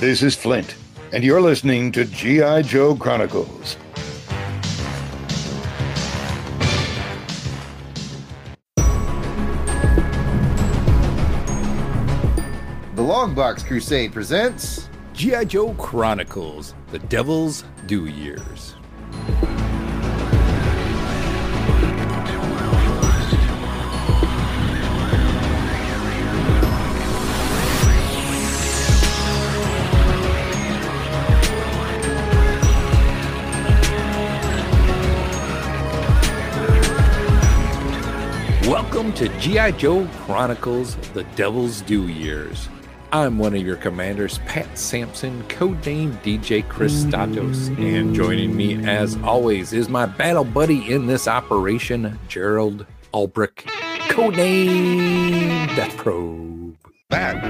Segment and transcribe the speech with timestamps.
[0.00, 0.76] This is Flint,
[1.12, 2.62] and you're listening to G.I.
[2.62, 3.76] Joe Chronicles.
[12.94, 15.46] The Longbox Crusade presents G.I.
[15.46, 18.76] Joe Chronicles The Devil's Due Years.
[39.18, 39.72] To G.I.
[39.72, 42.68] Joe Chronicles The Devil's Due Years.
[43.10, 47.76] I'm one of your commanders, Pat Sampson, codename DJ Kristatos.
[47.80, 53.66] And joining me, as always, is my battle buddy in this operation, Gerald Albrecht,
[54.06, 56.76] codename Death Probe.
[57.10, 57.44] That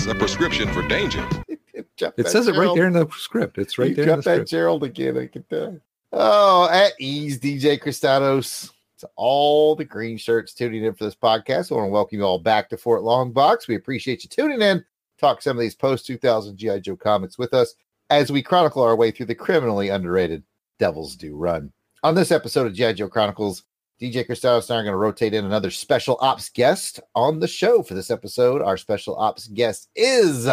[0.00, 1.28] is a prescription for danger.
[1.74, 3.58] It that says it right there in the script.
[3.58, 4.50] It's right you there in the got that script.
[4.50, 5.18] Gerald again.
[5.18, 5.78] I can tell.
[6.12, 8.70] Oh, at ease, DJ Kristatos.
[9.02, 12.24] To all the green shirts tuning in for this podcast, I want to welcome you
[12.24, 13.66] all back to Fort Longbox.
[13.66, 14.84] We appreciate you tuning in.
[15.18, 17.74] Talk some of these post 2000 GI Joe comics with us
[18.10, 20.44] as we chronicle our way through the criminally underrated
[20.78, 21.72] Devil's Due Run.
[22.04, 23.64] On this episode of GI Joe Chronicles,
[24.00, 27.48] DJ Kristatos and I are going to rotate in another special ops guest on the
[27.48, 28.62] show for this episode.
[28.62, 30.48] Our special ops guest is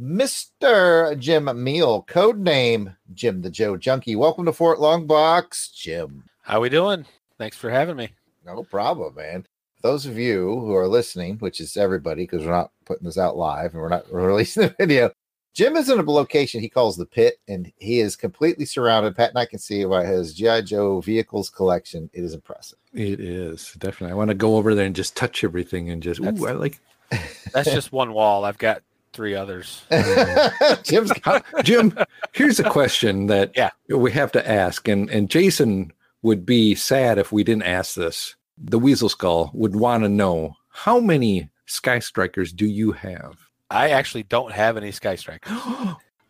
[0.00, 1.18] Mr.
[1.18, 4.16] Jim Meal, code name Jim the Joe Junkie.
[4.16, 6.24] Welcome to Fort Long Box, Jim.
[6.40, 7.04] How we doing?
[7.40, 8.10] Thanks for having me.
[8.44, 9.46] No problem, man.
[9.82, 13.34] Those of you who are listening, which is everybody, because we're not putting this out
[13.38, 15.10] live and we're not releasing the video.
[15.54, 19.16] Jim is in a location he calls the pit, and he is completely surrounded.
[19.16, 22.10] Pat and I can see by his GI Joe vehicles collection.
[22.12, 22.78] It is impressive.
[22.92, 24.12] It is definitely.
[24.12, 26.52] I want to go over there and just touch everything and just, That's- ooh, I
[26.52, 26.78] like
[27.54, 28.44] That's just one wall.
[28.44, 28.82] I've got
[29.14, 29.82] three others.
[30.82, 31.96] Jim's How- Jim,
[32.32, 33.70] here's a question that Yeah.
[33.88, 35.90] we have to ask, and and Jason
[36.22, 38.36] would be sad if we didn't ask this.
[38.58, 43.38] The Weasel Skull would want to know how many Sky Strikers do you have?
[43.70, 45.52] I actually don't have any Sky Strikers.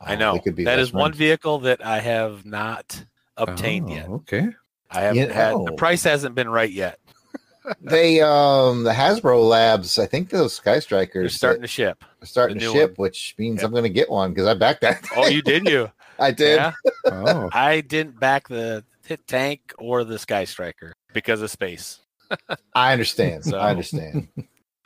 [0.02, 3.04] I Oh, know they could be that best is one vehicle that I have not
[3.36, 4.08] obtained Oh, yet.
[4.08, 4.48] Okay.
[4.90, 5.64] I haven't You had know.
[5.66, 6.98] the price hasn't been right yet.
[7.82, 12.02] They um the Hasbro Labs, I think those Sky They're Strikers starting to ship.
[12.24, 13.04] starting to ship, one.
[13.04, 13.68] which means Yep.
[13.68, 15.04] I'm gonna get one because I backed that.
[15.14, 15.90] Oh, you did you?
[16.18, 16.56] I did.
[16.56, 16.72] Yeah.
[17.06, 21.98] Oh, I didn't back the HISS tank or the Sky Striker because of space.
[22.74, 23.44] I understand.
[23.44, 24.28] So- I understand.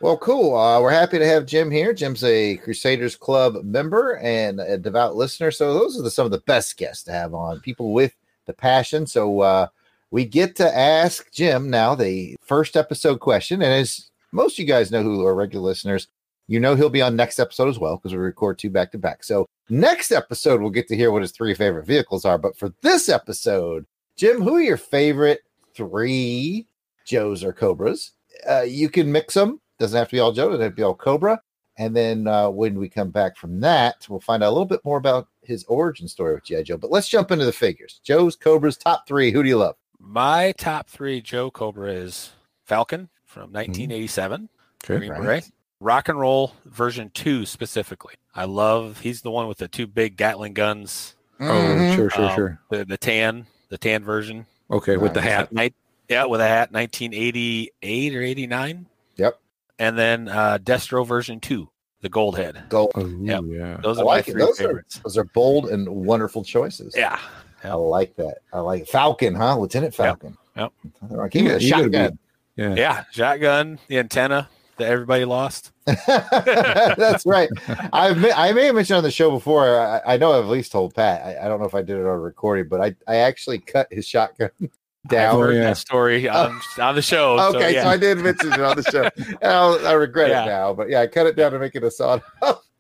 [0.00, 0.56] well, cool.
[0.56, 1.92] Uh, we're happy to have Jim here.
[1.92, 5.50] Jim's a Crusaders Club member and a devout listener.
[5.50, 7.60] So those are the, some of the best guests to have on.
[7.60, 8.14] People with
[8.46, 9.06] the passion.
[9.06, 9.66] So uh,
[10.10, 14.64] we get to ask Jim now the first episode question, and as most of you
[14.66, 16.08] guys know who are regular listeners,
[16.48, 18.98] you know he'll be on next episode as well because we record two back to
[18.98, 19.22] back.
[19.24, 22.38] So next episode we'll get to hear what his three favorite vehicles are.
[22.38, 23.86] But for this episode,
[24.16, 25.40] Jim, who are your favorite
[25.74, 26.66] three
[27.04, 28.12] Joes or Cobras?
[28.48, 29.60] Uh, you can mix them.
[29.78, 30.48] Doesn't have to be all Joe.
[30.50, 31.40] Doesn't have to be all Cobra.
[31.76, 34.84] And then uh, when we come back from that, we'll find out a little bit
[34.84, 36.76] more about his origin story with GI Joe.
[36.76, 38.00] But let's jump into the figures.
[38.04, 39.32] Joe's Cobras top three.
[39.32, 39.74] Who do you love?
[39.98, 42.30] My top three Joe Cobra is
[42.64, 44.48] Falcon from 1987.
[44.84, 44.98] okay.
[44.98, 45.20] Green Right.
[45.20, 45.50] Beret.
[45.80, 48.14] Rock and Roll version two specifically.
[48.34, 49.00] I love.
[49.00, 51.16] He's the one with the two big Gatling guns.
[51.40, 51.96] Oh, Mhm.
[51.96, 52.60] sure, sure, Um, sure.
[52.70, 54.46] The the tan, the tan version.
[54.70, 55.52] Okay, with the hat.
[55.52, 55.74] Night,
[56.08, 58.86] yeah, with a hat, 1988 or 89.
[59.16, 59.40] Yep.
[59.80, 61.68] And then uh, Destro version two,
[62.00, 62.62] the gold head.
[62.68, 62.92] Gold.
[62.94, 63.42] Oh, Yep.
[63.48, 63.76] yeah.
[63.82, 64.32] Those I are like my it.
[64.32, 65.00] three Those are, favorites.
[65.02, 66.94] those are bold and wonderful choices.
[66.96, 67.18] Yeah.
[67.64, 68.38] I like that.
[68.52, 68.86] I like.
[68.86, 69.58] Falcon, huh?
[69.58, 70.36] Lieutenant Falcon.
[70.56, 70.72] Yep.
[71.20, 72.18] I Give me Yeah, the you gotta be-
[72.56, 72.74] Yeah.
[72.76, 73.04] Yeah.
[73.10, 75.72] Shotgun, the antenna that everybody lost.
[75.84, 77.48] That's right.
[77.92, 79.78] I may, I may have mentioned on the show before.
[79.78, 81.22] I, I know I've at least told Pat.
[81.24, 83.88] I, I don't know if I did it on recording, but I, I actually cut
[83.90, 84.70] his shotgun I've
[85.10, 85.38] down.
[85.38, 85.64] heard yeah.
[85.64, 86.82] that story on, oh.
[86.82, 87.38] on the show.
[87.38, 87.88] Okay, so, yeah.
[87.88, 89.08] I did mention it on the show.
[89.42, 90.44] And I'll, regret Yeah.
[90.44, 92.22] it now, but yeah, I cut it down to make it a solid.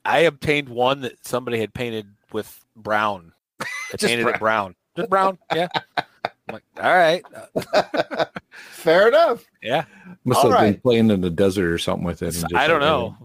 [0.04, 3.32] I obtained one that somebody had painted with brown.
[3.60, 4.74] They Just painted it brown.
[4.96, 5.38] Just brown.
[5.54, 5.68] Yeah.
[6.48, 7.22] I'm like, all right.
[7.72, 8.24] Uh,
[8.70, 9.44] Fair enough.
[9.62, 9.84] yeah.
[10.24, 12.26] Must All have been playing in the desert or something with it.
[12.26, 13.16] and just I don't like, know,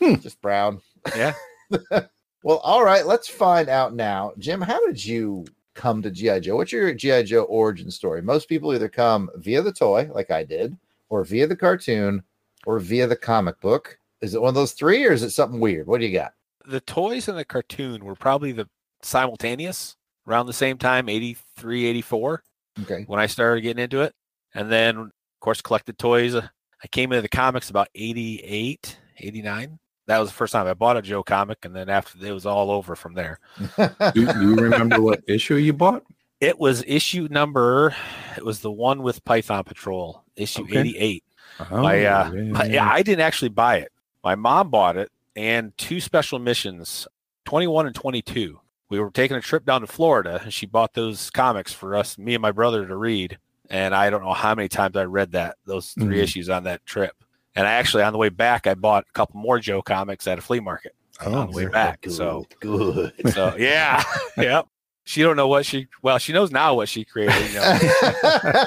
[0.00, 0.80] but Just brown.
[1.16, 1.34] yeah.
[2.44, 3.06] Well, all right.
[3.06, 4.60] Let's find out now, Jim.
[4.60, 5.44] How did you
[5.74, 6.56] come to GI Joe?
[6.56, 8.20] What's your GI Joe origin story?
[8.20, 10.76] Most people either come via the toy, like I did,
[11.08, 12.20] or via the cartoon,
[12.66, 13.96] or via the comic book.
[14.22, 15.86] Is it one of those three, or is it something weird?
[15.86, 16.32] What do you got?
[16.66, 18.68] The toys and the cartoon were probably the
[19.02, 22.42] simultaneous around the same time, 83, 84,
[22.80, 23.04] Okay.
[23.06, 24.14] when I started getting into it.
[24.54, 25.10] And then, of
[25.40, 26.34] course, collected toys.
[26.34, 29.78] I came into the comics about 88, 89.
[30.06, 32.44] that was the first time I bought a Joe comic, and then after it was
[32.44, 33.38] all over from there.
[33.78, 33.86] Do,
[34.26, 36.02] do you remember what issue you bought?
[36.40, 37.94] It was issue number.
[38.36, 40.80] It was the one with Python Patrol, issue Okay.
[40.80, 41.24] eighty-eight.
[41.70, 42.90] Oh, My, uh, yeah, I, yeah.
[42.90, 43.92] I didn't actually buy it.
[44.24, 47.06] My mom bought it, and two special missions,
[47.44, 48.58] twenty-one and twenty-two.
[48.92, 52.18] We were taking a trip down to Florida, and she bought those comics for us,
[52.18, 53.38] me and my brother, to read.
[53.70, 56.22] And I don't know how many times I read that those 3 Mhm.
[56.22, 57.14] issues on that trip.
[57.56, 60.38] And I actually, on the way back, I bought a couple more Joe comics at
[60.38, 60.94] a flea market
[61.24, 62.04] Oh, on the way back.
[62.06, 63.14] So, good.
[63.32, 64.04] so yeah,
[64.36, 64.66] yep.
[65.04, 65.88] She don't know what she.
[66.02, 67.48] Well, she knows now what she created.
[67.50, 67.78] You know,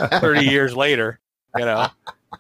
[0.22, 1.20] thirty years later,
[1.56, 1.88] you know,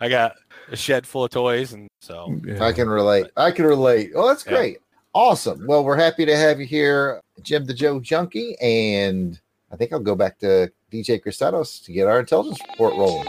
[0.02, 0.34] I got
[0.72, 2.64] a shed full of toys, and so yeah.
[2.66, 3.28] I can relate.
[3.38, 4.10] I can relate.
[4.16, 4.54] Oh, that's Yeah.
[4.54, 4.78] great.
[5.14, 5.66] Awesome.
[5.68, 8.56] Well, we're happy to have you here, Jim the Joe Junkie.
[8.62, 9.40] And
[9.72, 13.28] I think I'll go back to DJ Kristatos to get our intelligence report rolling.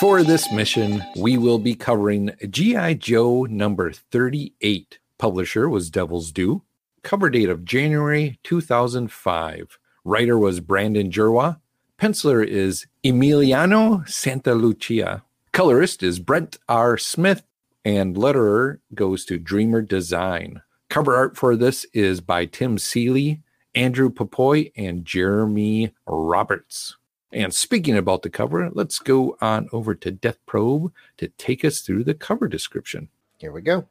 [0.00, 2.94] For this mission, we will be covering G.I.
[2.94, 4.98] Joe number 38.
[5.18, 6.62] Publisher was Devil's Due.
[7.02, 9.78] Cover date of January 2005.
[10.04, 11.60] Writer was Brandon Jerwa.
[11.98, 15.22] Penciler is Emiliano Santalucia.
[15.52, 16.96] Colorist is Brent R.
[16.96, 17.42] Smith.
[17.88, 20.60] And letterer goes to Dreamer Design.
[20.90, 23.40] Cover art for this is by Tim Seeley,
[23.74, 26.98] Andrew Pepoy, and Jeremy Roberts.
[27.32, 31.80] And speaking about the cover, let's go on over to Death Probe to take us
[31.80, 33.08] through the cover description.
[33.38, 33.86] Here we go.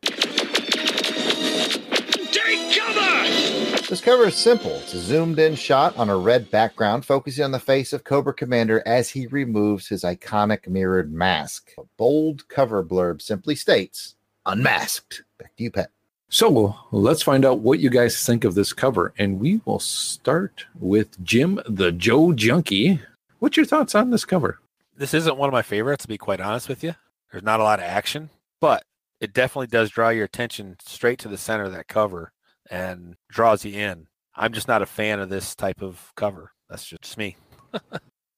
[3.89, 4.71] This cover is simple.
[4.71, 8.33] It's a zoomed in shot on a red background, focusing on the face of Cobra
[8.33, 11.71] Commander as he removes his iconic mirrored mask.
[11.79, 15.23] A bold cover blurb simply states, Unmasked.
[15.39, 15.91] Back to you, Pat.
[16.27, 19.13] So let's find out what you guys think of this cover.
[19.17, 22.99] And we will start with Jim the Joe Junkie.
[23.39, 24.59] What's your thoughts on this cover?
[24.97, 26.01] this isn't one of my favorites.
[26.03, 26.95] To be quite honest with you,
[27.31, 28.83] there's not a lot of action, but
[29.21, 32.33] it definitely does draw your attention straight to the center of that cover
[32.69, 34.07] and draws you in.
[34.35, 36.51] I'm just not a fan of this type of cover.
[36.69, 37.35] That's just me.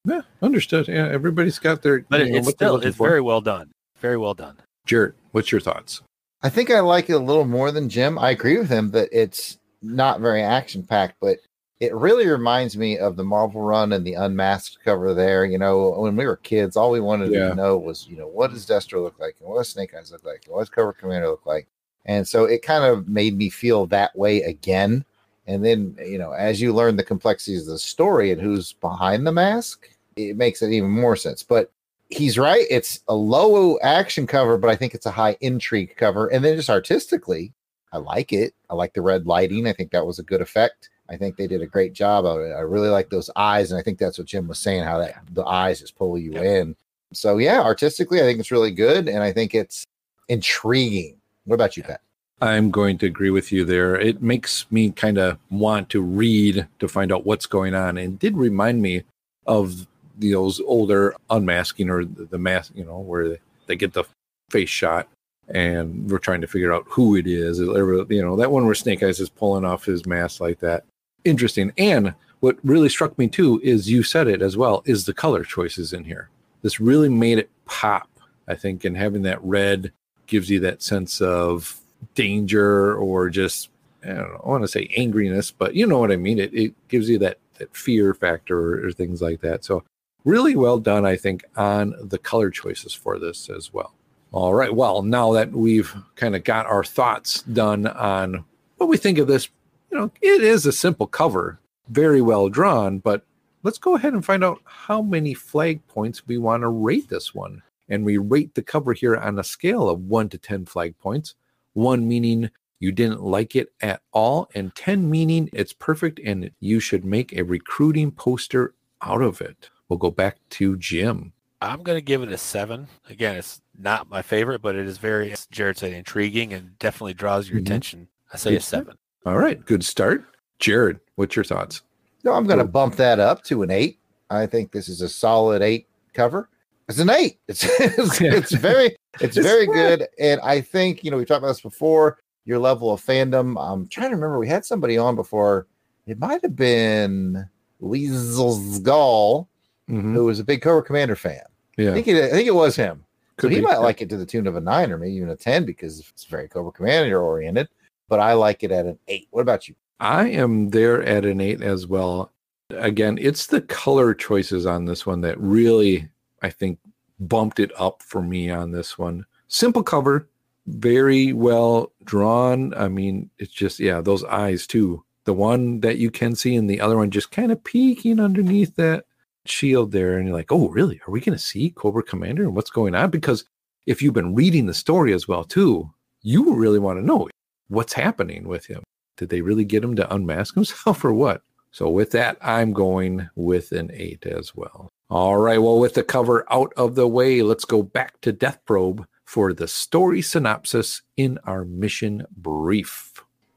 [0.05, 0.87] Yeah, understood.
[0.87, 2.05] Yeah, everybody's got their.
[2.09, 3.07] But you it, know, it's still it's for.
[3.07, 3.71] very well done.
[3.99, 4.57] Very well done.
[4.85, 6.01] Jared, what's your thoughts?
[6.41, 8.17] I think I like it a little more than Jim.
[8.17, 11.39] I agree with him that it's not very action packed, but
[11.81, 15.43] it really reminds me of the Marvel run and the unmasked cover there.
[15.43, 17.49] You know, when we were kids, all we wanted Yeah.
[17.49, 19.35] to know was, you know, what does Destro look like?
[19.41, 20.43] And what does Snake Eyes look like?
[20.45, 21.67] And what does Cobra Commander look like?
[22.05, 25.05] And so it kind of made me feel that way again.
[25.47, 29.25] And then, you know, as you learn the complexities of the story and who's behind
[29.25, 31.43] the mask, it makes it even more sense.
[31.43, 31.71] But
[32.09, 32.65] he's right.
[32.69, 36.27] It's a low action cover, but I think it's a high intrigue cover.
[36.27, 37.53] And then just artistically,
[37.91, 38.53] I like it.
[38.69, 39.67] I like the red lighting.
[39.67, 40.89] I think that was a good effect.
[41.09, 42.51] I think they did a great job of it.
[42.51, 45.15] I really like those eyes, and I think that's what Jim was saying, how that
[45.31, 46.43] the eyes just pull you Yep.
[46.43, 46.75] in.
[47.13, 49.83] So yeah, artistically, I think it's really good, and I think it's
[50.27, 51.18] intriguing.
[51.49, 52.01] What about you, Pat?
[52.41, 53.99] I'm going to agree with you there.
[53.99, 57.97] It makes me kind of want to read to find out what's going on.
[57.97, 59.01] And did remind me
[59.47, 64.03] of those older unmasking or the, mask, you know, where they get the
[64.51, 65.09] face shot
[65.47, 67.57] and we're trying to figure out who it is.
[67.57, 70.83] You know, that one where Snake Eyes is pulling off his mask like that.
[71.25, 71.73] Interesting.
[71.79, 75.43] And what really struck me too is you said it as well, is the color
[75.43, 76.29] choices in here.
[76.61, 78.07] This really made it pop,
[78.47, 79.91] I think, and having that red
[80.29, 81.79] gives you that sense of
[82.15, 83.69] danger or just
[84.03, 86.39] I don't know, I want to say angriness, but you know what I mean.
[86.39, 89.65] It it gives you that that fear factor or, or things like that.
[89.65, 89.83] So
[90.23, 93.93] really well done, I think, on the color choices for this as well.
[94.31, 94.73] All right.
[94.73, 98.45] Well, now that we've kind of got our thoughts done on
[98.77, 99.49] what we think of this,
[99.91, 101.59] you know, it is a simple cover,
[101.89, 103.23] very well drawn, but
[103.63, 107.33] let's go ahead and find out how many flag points we want to rate this
[107.33, 107.63] one.
[107.89, 111.35] And we rate the cover here on a scale of one to 10 flag points.
[111.73, 116.79] One meaning you didn't like it at all, and 10 meaning it's perfect and you
[116.79, 119.69] should make a recruiting poster out of it.
[119.89, 121.33] We'll go back to Jim.
[121.61, 122.87] I'm going to give it a seven.
[123.09, 127.15] Again, it's not my favorite, but it is very, as Jared said, intriguing and definitely
[127.15, 127.63] draws your Mhm.
[127.63, 128.07] attention.
[128.31, 128.85] I say a Good start.
[128.85, 128.97] seven.
[129.25, 130.23] All right, good start.
[130.59, 131.81] Jared, what's your thoughts?
[132.23, 133.99] No, I'm going to bump that up to an eight.
[134.29, 136.49] I think this is a solid eight cover.
[136.89, 137.39] It's an eight.
[137.47, 140.07] It's it's, it's very it's very good.
[140.19, 142.17] And I think you know we talked about this before.
[142.45, 143.55] Your level of fandom.
[143.59, 144.39] I'm trying to remember.
[144.39, 145.67] We had somebody on before.
[146.07, 147.47] It might have been
[147.79, 149.47] Weasel Gall,
[149.89, 150.13] Mhm.
[150.13, 151.41] who was a big Cobra Commander fan.
[151.77, 153.05] I Yeah, think it, I think it was him.
[153.37, 153.61] could so he be.
[153.67, 155.99] might like it to the tune of a nine or maybe even a ten because
[156.09, 157.69] it's very Cobra Commander oriented.
[158.07, 159.27] But I like it at an eight.
[159.29, 159.75] What about you?
[159.99, 162.31] I am there at an eight as well.
[162.71, 166.09] Again, it's the color choices on this one that really,
[166.41, 166.79] I think,
[167.19, 169.25] bumped it up for me on this one.
[169.47, 170.29] simple cover,
[170.67, 172.73] very well drawn.
[172.75, 175.03] I mean, it's just yeah, those eyes too.
[175.25, 178.75] The one that you can see, and the other one just kind of peeking underneath
[178.75, 179.05] that
[179.45, 181.01] shield there, and you're like, oh, really?
[181.07, 183.09] Are we going to see Cobra Commander and what's going on?
[183.09, 183.45] Because
[183.85, 185.91] if you've been reading the story as well too,
[186.21, 187.27] you really want to know
[187.67, 188.83] what's happening with him.
[189.17, 191.41] Did they really get him to unmask himself or what?
[191.71, 194.89] So with that, I'm going with an eight as well.
[195.09, 195.57] All right.
[195.57, 199.53] Well, with the cover out of the way, let's go back to Death Probe for
[199.53, 203.13] the story synopsis in our mission brief.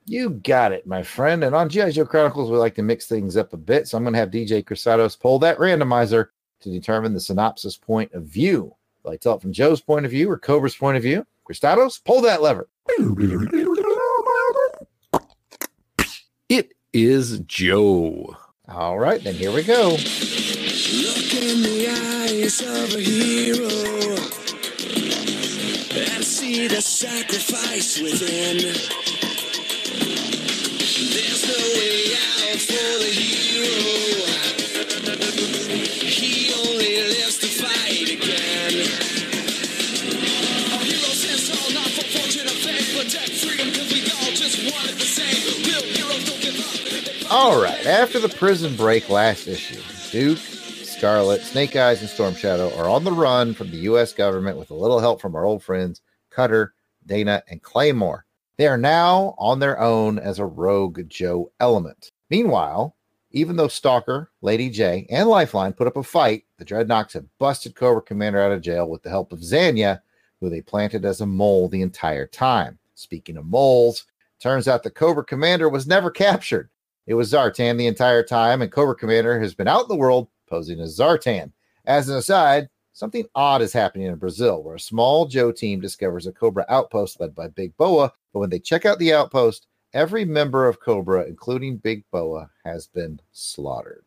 [0.07, 1.45] You got it, my friend.
[1.45, 1.91] And on G.I.
[1.91, 3.87] Joe Chronicles, we like to mix things up a bit.
[3.87, 6.29] So I'm going to have DJ Kristatos pull that randomizer
[6.61, 8.75] to determine the synopsis point of view.
[9.03, 11.27] Will I tell it from Joe's point of view or Cobra's point of view?
[11.47, 12.69] Kristatos, pull that lever.
[16.49, 18.37] It is Joe.
[18.69, 19.97] All right, then here we go.
[21.33, 23.67] In the eyes of a hero
[25.97, 28.59] and see the sacrifice within.
[31.09, 33.73] There's no way out for the hero.
[36.05, 38.75] He only lives to fight again.
[40.75, 41.11] Our hero
[41.73, 44.59] not for fortune or fame, protect freedom because we all just
[44.99, 45.41] the same.
[45.65, 47.33] Heroes don't give up.
[47.33, 50.39] All right, after the prison break last issue, Duke,
[51.03, 54.13] Scarlett, Snake Eyes, and Storm Shadow are on the run from the U.S.
[54.13, 58.25] government with a little help from our old friends Cutter, Dana, and Claymore.
[58.57, 62.13] They are now on their own as a rogue Joe element.
[62.31, 62.95] Meanwhile,
[63.33, 67.75] even though Stalker, Lady Jaye, and Lifeline put up a fight, the Dreadnoks have busted
[67.75, 70.03] Cobra Commander out of jail with the help of Zanya,
[70.39, 72.79] who they planted as a mole the entire time.
[72.95, 74.05] Speaking of moles,
[74.39, 76.71] turns out the Cobra Commander was never captured.
[77.09, 80.29] It was Zartan the entire time, and Cobra Commander has been out in the world
[80.53, 81.51] posing as Zartan.
[81.87, 86.27] As an aside, something odd is happening in Brazil, where a small Joe team discovers
[86.27, 88.13] a Cobra outpost led by Big Boa.
[88.35, 92.87] But when they check out the outpost, every member of Cobra, including Big Boa, has
[92.87, 94.05] been slaughtered.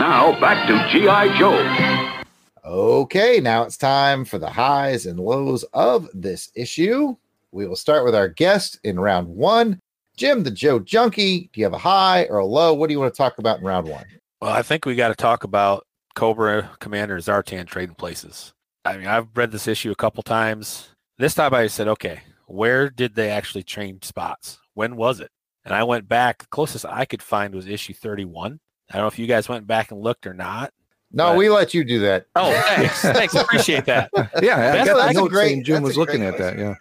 [0.00, 1.38] Now back to G.I.
[1.38, 2.20] Joe.
[2.64, 7.14] Okay, now it's time for the highs and lows of this issue.
[7.52, 9.80] We will start with our guest in round one.
[10.16, 12.72] Jim, the Joe Junkie, do you have a high or a low?
[12.74, 14.04] What do you want to talk about in round one?
[14.40, 18.52] Well, I think we got to talk about Cobra Commander Zartan trading places.
[18.84, 20.90] I mean, I've read this issue a couple times.
[21.18, 24.58] This time I said, okay, where did they actually change spots?
[24.74, 25.30] When was it?
[25.64, 26.48] And I went back.
[26.50, 28.60] Closest I could find was issue 31.
[28.90, 30.72] I don't know if you guys went back and looked or not.
[31.10, 32.26] No, But- we let you do that.
[32.36, 33.00] Oh, thanks.
[33.00, 33.34] thanks.
[33.34, 34.10] Appreciate that.
[34.42, 36.58] Yeah, I That's- got the note great- saying Jim was looking at that.
[36.58, 36.74] Yeah.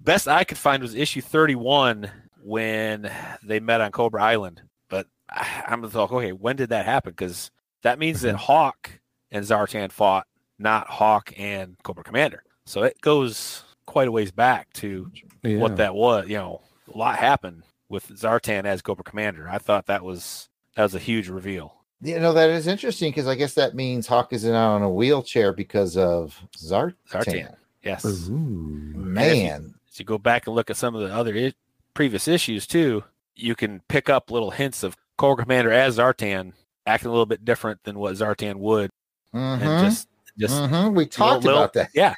[0.00, 2.10] Best I could find was issue 31
[2.42, 3.10] when
[3.42, 4.62] they met on Cobra Island.
[4.88, 7.12] But I- I'm just like, okay, when did that happen?
[7.12, 7.50] Because
[7.82, 8.38] that means that mhm.
[8.38, 8.90] Hawk
[9.30, 10.26] and Zartan fought,
[10.58, 12.42] not Hawk and Cobra Commander.
[12.66, 15.10] So it goes quite a ways back to
[15.42, 15.58] yeah.
[15.58, 16.28] what that was.
[16.28, 16.60] You know,
[16.92, 19.48] a lot happened with Zartan as Cobra Commander.
[19.48, 21.76] I thought that was that was a huge reveal.
[22.02, 24.88] You know, that is interesting because I guess that means Hawk is not on a
[24.88, 26.94] wheelchair because of Zartan.
[27.10, 27.54] Zartan.
[27.82, 28.04] Yes.
[28.28, 28.34] Ooh.
[28.94, 29.74] Man.
[29.90, 31.52] As you go back and look at some of the other I-
[32.00, 33.04] previous issues too,
[33.36, 36.54] you can pick up little hints of Cobra Commander as Zartan
[36.86, 38.88] acting a little bit different than what Zartan would,
[39.34, 40.94] Mhm, and just just mhm.
[40.94, 41.90] We talked little- about that.
[41.92, 42.14] yeah,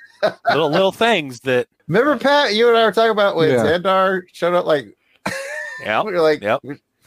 [0.48, 3.56] little little things that Remember, Pat, you and I were talking about when Yeah.
[3.64, 4.66] Zandar showed up.
[4.66, 4.96] Like,
[5.82, 6.60] yeah, we were like, Yep.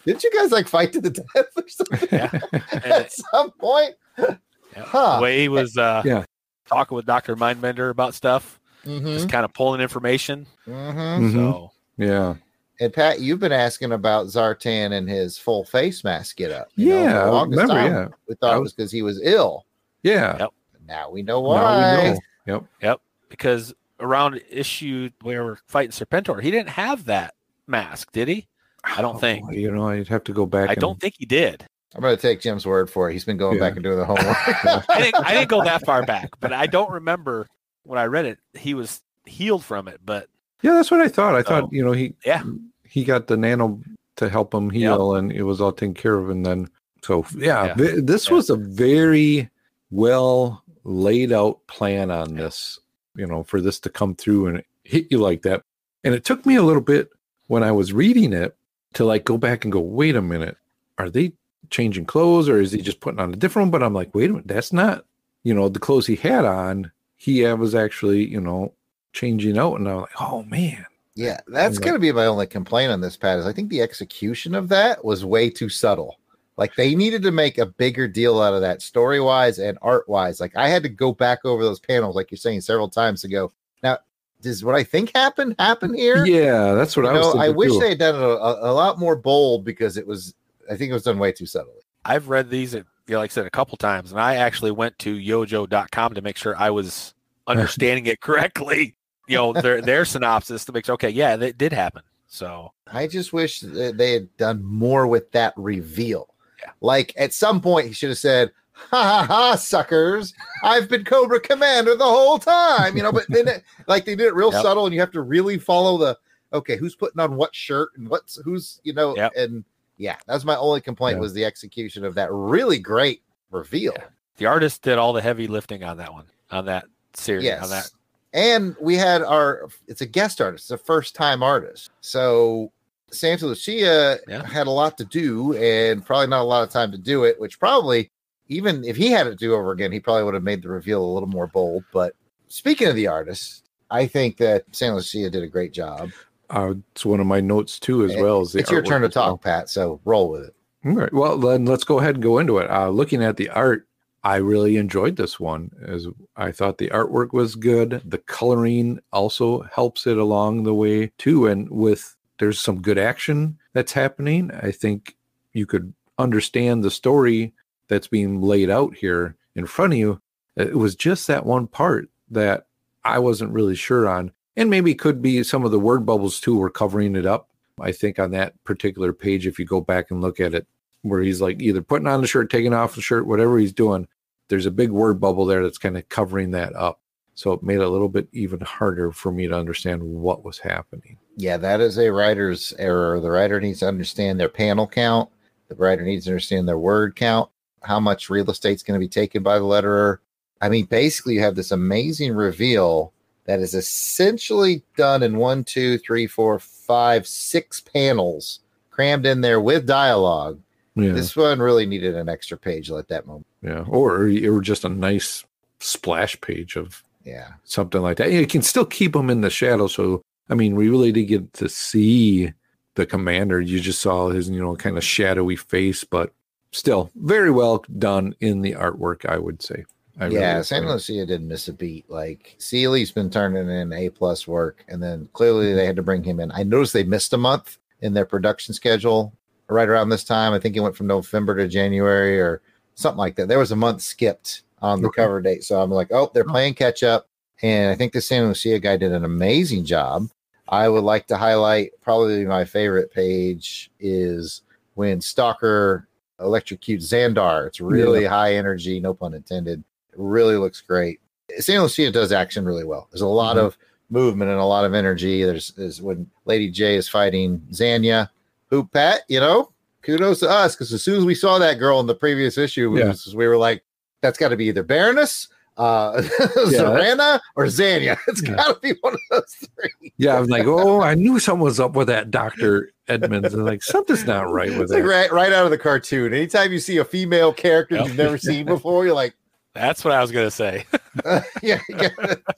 [0.05, 2.29] didn't you guys like fight to the death or something yeah.
[2.74, 3.96] at some point?
[4.17, 4.36] yeah.
[4.75, 5.15] Huh.
[5.15, 6.25] The way he was uh, Yeah.
[6.67, 10.46] talking with Doctor Mindbender about stuff, Mhm, just kind of pulling information.
[10.67, 10.94] mhm.
[11.22, 11.32] Mhm.
[11.34, 12.36] So Yeah.
[12.79, 16.70] And Pat, you've been asking about Zartan and his full face mask get up.
[16.75, 17.13] you know, for Yeah.
[17.13, 17.74] the I longest remember.
[17.74, 18.08] time, Yeah.
[18.27, 19.65] We thought I it was was- because he was ill.
[20.03, 20.38] Yeah.
[20.39, 20.50] Yep.
[20.88, 21.98] Now we know Now why.
[22.03, 22.20] we know.
[22.48, 22.63] Yep.
[22.82, 23.01] Yep.
[23.29, 27.34] Because around issue where we're fighting Serpentor, he didn't have that
[27.67, 28.48] mask, did he?
[28.84, 29.46] I don't oh, think.
[29.48, 30.70] Oh, you know, I'd have to go back.
[30.70, 31.65] I and- don't think he did.
[31.96, 33.13] I'm going to take Jim's word for it.
[33.13, 33.62] He's been going Yeah.
[33.70, 34.36] back and doing the homework.
[34.38, 37.48] I didn't, I didn't go that far back, but I don't remember
[37.84, 38.38] when I read it.
[38.53, 40.27] He was healed from it, but
[40.62, 41.36] Yeah, that's what I thought.
[41.36, 42.44] I So, thought oh, you know he yeah.
[42.84, 43.82] he got the nano
[44.18, 46.30] to help him heal, and it was all taken care of.
[46.30, 46.70] And then
[47.04, 47.76] so yeah, Yeah.
[47.76, 48.34] thi- this Yeah.
[48.36, 49.50] was a very
[49.92, 52.80] well laid out plan on this.
[53.16, 55.64] You know, for this to come through and hit you like that.
[56.04, 57.10] And it took me a little bit
[57.48, 58.56] when I was reading it
[58.96, 60.58] to like go back and go, wait a minute,
[60.98, 61.32] are they
[61.70, 63.72] changing clothes or is he just putting on a different one?
[63.72, 65.06] But I'm like, wait a minute, that's not,
[65.44, 66.92] you know, the clothes he had on.
[67.16, 68.74] He was actually, you know,
[69.16, 72.92] changing out, and I'm like, oh man, yeah, that's going to be my only complaint
[72.92, 73.40] on this, Pat.
[73.40, 76.20] Is I think the execution of that was way too subtle.
[76.58, 80.08] Like they needed to make a bigger deal out of that story wise and art
[80.08, 80.40] wise.
[80.40, 83.52] Like I had to go back over those panels, like you're saying several times ago.
[83.84, 83.98] Now,
[84.42, 86.26] does what I think happened happen here?
[86.26, 87.80] Yeah, that's what You I was know, I wish too.
[87.80, 90.34] they had done it a, a, a lot more bold because it was.
[90.70, 91.82] I think it was done way too subtly.
[92.06, 94.72] I've read these, uh, you know, like I said, a couple times, and I actually
[94.72, 97.14] went to yojoe.com to make sure I was
[97.48, 98.96] understanding it correctly.
[99.27, 102.03] You know, their their synopsis to make sure, okay, yeah, that did happen.
[102.27, 106.34] So I just wish that they had done more with that reveal.
[106.62, 106.72] Yeah.
[106.82, 110.34] Like at some point, he should have said, "Ha ha ha, suckers!
[110.63, 114.27] I've been Cobra Commander the whole time." You know, but then it, like they did
[114.27, 114.62] it real Yep.
[114.63, 116.17] subtle, and you have to really follow the
[116.53, 119.34] okay, who's putting on what shirt and what's who's you know, Yep.
[119.36, 119.63] and
[119.98, 121.22] yeah, that's my only complaint Yeah.
[121.22, 123.94] was the execution of that really great reveal.
[123.96, 124.05] Yeah.
[124.38, 127.63] the artist did all the heavy lifting on that one, on that series, Yes.
[127.63, 127.89] on that.
[128.36, 131.89] And we had our it's a guest artist, it's a first time artist.
[132.01, 132.72] So
[133.12, 134.46] Santalucia Yeah.
[134.46, 137.39] had a lot to do and probably not a lot of time to do it,
[137.39, 138.12] which probably
[138.48, 141.04] even if he had it do over again, he probably would have made the reveal
[141.04, 141.84] a little more bold.
[141.92, 142.13] But
[142.48, 146.12] speaking of the artist, I think that Santalucia did a great job.
[146.51, 149.01] Uh, it's one of my notes too, as Eh, well as the it's your turn
[149.01, 149.32] to as well.
[149.38, 149.70] talk, Pat.
[149.70, 150.56] So roll with it.
[150.86, 151.12] All right.
[151.13, 152.70] Well, then let's go ahead and go into it.
[152.70, 153.88] Uh, looking at the art,
[154.25, 155.70] I really enjoyed this one.
[155.86, 158.01] As I thought the artwork was good.
[158.03, 161.46] The coloring also helps it along the way too.
[161.46, 164.50] And with there's some good action that's happening.
[164.51, 165.15] I think
[165.53, 167.53] you could understand the story
[167.88, 170.20] that's being laid out here in front of you.
[170.55, 172.65] It was just that one part that
[173.03, 174.32] I wasn't really sure on.
[174.58, 177.50] And maybe could be some of the word bubbles too were covering it up.
[177.79, 180.65] I think on that particular page, if you go back and look at it,
[181.03, 184.08] where he's like either putting on the shirt, taking off the shirt, whatever he's doing,
[184.48, 187.00] there's a big word bubble there that's kind of covering that up.
[187.34, 190.58] So it made it a little bit even harder for me to understand what was
[190.58, 191.18] happening.
[191.36, 193.20] Yeah, that is a writer's error.
[193.20, 195.30] The writer needs to understand their panel count.
[195.68, 197.50] The writer needs to understand their word count,
[197.84, 200.20] how much real estate's going to be taken by the letterer.
[200.62, 203.12] I mean, basically, you have this amazing reveal
[203.46, 209.60] that is essentially done in one, two, three, four, five, six panels crammed in there
[209.60, 210.60] with dialogue.
[210.96, 213.46] Yeah, This one really needed an extra page at that moment.
[213.66, 215.44] Yeah, or or just a nice
[215.80, 217.54] splash page of Yeah.
[217.64, 218.32] something like that.
[218.32, 219.88] You can still keep them in the shadow.
[219.88, 222.54] So I mean, we really did get to see
[222.94, 223.60] the commander.
[223.60, 226.32] You just saw his, you know, kind of shadowy face, but
[226.72, 229.25] still very well done in the artwork.
[229.28, 229.86] I would say.
[230.20, 230.88] I yeah, would San.
[230.88, 232.10] Lucia didn't miss a beat.
[232.10, 236.24] Like Seeley's been turning in A plus work, and then clearly they had to bring
[236.24, 236.51] him in.
[236.51, 239.34] I noticed they missed a month in their production schedule
[239.68, 240.54] right around this time.
[240.54, 242.62] I think it went from November to January or
[242.96, 243.48] something like that.
[243.48, 245.22] There was a month skipped on the Okay.
[245.22, 247.27] cover date, so I'm like, oh, they're playing catch up.
[247.62, 250.27] And I think the San Lucia guy did an amazing job.
[250.68, 254.62] I would like to highlight probably my favorite page is
[254.96, 256.08] when Stalker
[256.40, 257.68] electrocutes Zandar.
[257.68, 259.79] It's really high energy, no pun intended.
[260.12, 261.20] It really looks great.
[261.60, 263.08] San Lucia does action really well.
[263.12, 263.66] There's a lot Mhm.
[263.66, 263.77] of
[264.10, 265.44] movement and a lot of energy.
[265.44, 268.29] There's, there's when Lady Jaye is fighting Zanya,
[268.70, 269.72] who Pat, you know,
[270.05, 272.89] kudos to us because as soon as we saw that girl in the previous issue,
[272.91, 273.07] we, Yeah.
[273.09, 273.83] was- we were like,
[274.22, 276.13] that's got to be either Baroness, uh,
[276.68, 278.18] Zarana, or Zanya.
[278.27, 278.55] It's Yeah.
[278.55, 280.13] got to be one of those three.
[280.18, 283.53] Yeah, I was like, oh, I knew something was up with that Doctor Edmonds.
[283.53, 286.33] And like something's not right with It's like right, right out of the cartoon.
[286.33, 288.05] Anytime you see a female character Yep.
[288.07, 289.35] you've never seen before, you're like,
[289.74, 290.85] That's what I was gonna say.
[291.25, 292.07] uh, yeah, yeah.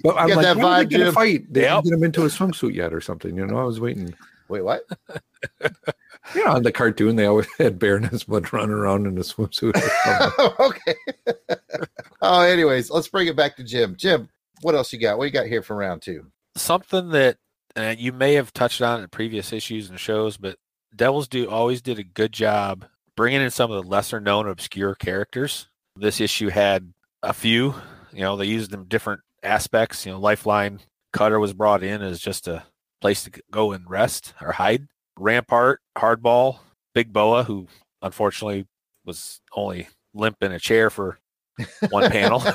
[0.03, 1.13] But I'm get like, that when are they vibe, gonna Jim.
[1.13, 1.53] fight?
[1.53, 1.71] They Yep.
[1.71, 3.35] didn't get him into a swimsuit yet or something.
[3.35, 4.13] You know, I was waiting.
[4.49, 4.83] Wait, what?
[6.35, 9.75] You know, on the cartoon, they always had Baroness Blood running around in a swimsuit.
[10.59, 10.95] okay.
[12.21, 13.95] oh, anyways, let's bring it back to Jim.
[13.97, 14.29] Jim,
[14.61, 15.17] what else you got?
[15.17, 16.25] What you got here for round two?
[16.55, 17.37] Something that
[17.75, 20.57] uh, you may have touched on in previous issues and shows, but
[20.95, 22.85] Devil's Due always did a good job
[23.15, 25.67] bringing in some of the lesser known obscure characters.
[25.95, 27.75] This issue had a few.
[28.11, 30.05] You know, they used them different aspects.
[30.05, 30.79] You know, Lifeline
[31.13, 32.63] Cutter was brought in as just a
[33.01, 34.87] place to go and rest or hide.
[35.17, 36.59] Rampart, Hardball,
[36.93, 37.67] Big Boa, who
[38.01, 38.65] unfortunately
[39.05, 41.17] was only limp in a chair for
[41.89, 42.43] one panel.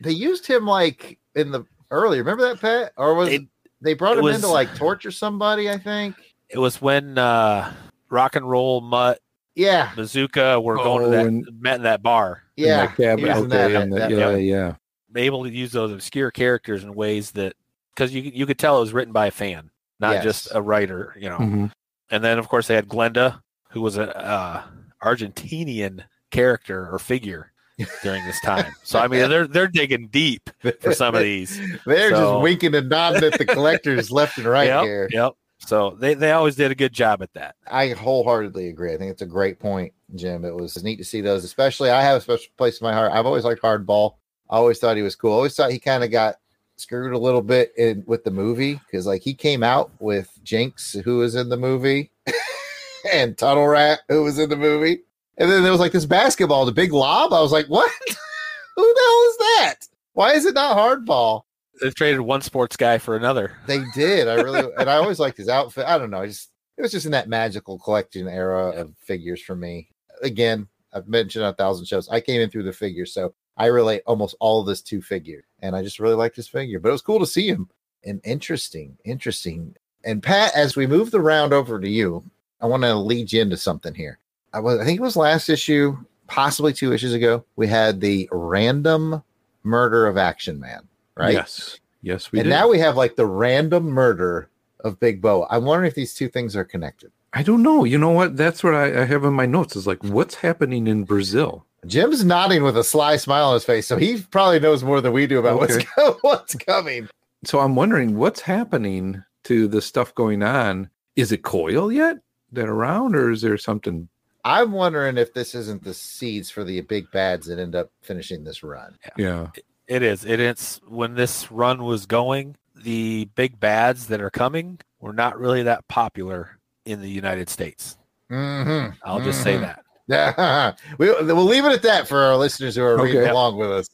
[0.00, 2.18] They used him like in the early.
[2.18, 2.92] Remember that, Pat?
[2.96, 3.42] Or was It-
[3.80, 5.68] they brought it him in to like torture somebody?
[5.70, 6.14] I think.
[6.48, 7.72] it was when uh,
[8.08, 9.18] Rock and Roll Mutt
[9.56, 12.44] Yeah, Bazooka were going to Oh, that and- met in that bar.
[12.56, 12.86] Yeah.
[12.86, 14.36] that cab, he was in okay, that- and the- that- yeah, yeah.
[14.36, 14.74] yeah.
[15.20, 17.54] Able to use those obscure characters in ways that
[17.96, 19.68] because you you could tell it was written by a fan,
[20.00, 20.24] not Yes.
[20.24, 21.14] just a writer.
[21.18, 21.38] You know.
[21.38, 21.72] Mhm.
[22.10, 24.62] And then of course they had Glenda, who was an uh,
[25.02, 27.52] Argentinian character or figure
[28.02, 28.72] during this time.
[28.82, 31.58] so I mean they're they're digging deep for some of these.
[31.86, 35.08] They're So- just winking and nodding at the collectors left and right yep, here.
[35.12, 35.32] Yep.
[35.60, 37.56] So they, they always did a good job at that.
[37.68, 38.94] I wholeheartedly agree.
[38.94, 39.92] I think it's a great point.
[40.14, 40.44] Jim.
[40.44, 43.12] It was neat to see those, especially I have a special place in my heart.
[43.12, 44.14] I've always liked Hardball.
[44.48, 45.32] I always thought he was cool.
[45.32, 46.36] I always thought he kind of got
[46.78, 50.92] screwed a little bit in with the movie because like he came out with Jinx,
[50.92, 52.10] who was in the movie,
[53.12, 55.00] and Tunnel Rat, who was in the movie.
[55.36, 57.32] And then there was like this basketball, the big lob.
[57.32, 57.90] I was like, what?
[58.76, 59.74] who the hell is that?
[60.14, 61.42] Why is it not hardball?
[61.80, 63.56] They traded one sports guy for another.
[63.66, 64.26] They did.
[64.26, 65.86] I really and I always liked his outfit.
[65.86, 66.22] I don't know.
[66.22, 69.88] I just it was just in that magical collection era of figures for me.
[70.22, 72.08] Again, I've mentioned a thousand shows.
[72.08, 75.44] I came in through the figures, so I relate almost all of this to figure,
[75.60, 76.78] and I just really liked his figure.
[76.78, 77.68] But it was cool to see him
[78.04, 79.76] and interesting, interesting.
[80.04, 82.24] And Pat, as we move the round over to you,
[82.60, 84.18] I want to lead you into something here.
[84.52, 87.44] I was, I think it was last issue, possibly two issues ago.
[87.56, 89.22] We had the random
[89.62, 91.34] murder of Action Man, right?
[91.34, 91.80] Yes.
[92.00, 92.50] Yes, we and did.
[92.50, 94.48] now we have like the random murder
[94.84, 95.46] of Big Boa.
[95.50, 97.10] I'm wondering if these two things are connected.
[97.32, 97.84] I don't know.
[97.84, 98.36] You know what?
[98.36, 99.76] That's what I, I have in my notes.
[99.76, 101.66] Is like, what's happening in Brazil?
[101.86, 105.12] Jim's nodding with a sly smile on his face, so he probably knows more than
[105.12, 105.86] we do about what's Okay.
[105.94, 107.08] co- what's coming.
[107.44, 110.90] So I'm wondering what's happening to the stuff going on.
[111.16, 112.16] Is it Coil yet
[112.52, 114.08] that around, or is there something?
[114.44, 118.44] I'm wondering if this isn't the seeds for the big bads that end up finishing
[118.44, 118.96] this run.
[119.16, 119.48] Yeah.
[119.86, 120.24] It is.
[120.24, 125.38] It is when this run was going, the big bads that are coming were not
[125.38, 126.57] really that popular
[126.88, 127.96] in the United States.
[128.30, 128.94] Mm-hmm.
[129.04, 129.84] I'll just say that.
[130.10, 133.30] Yeah, we, we'll leave it at that for our listeners who are reading Okay.
[133.30, 133.90] along with us.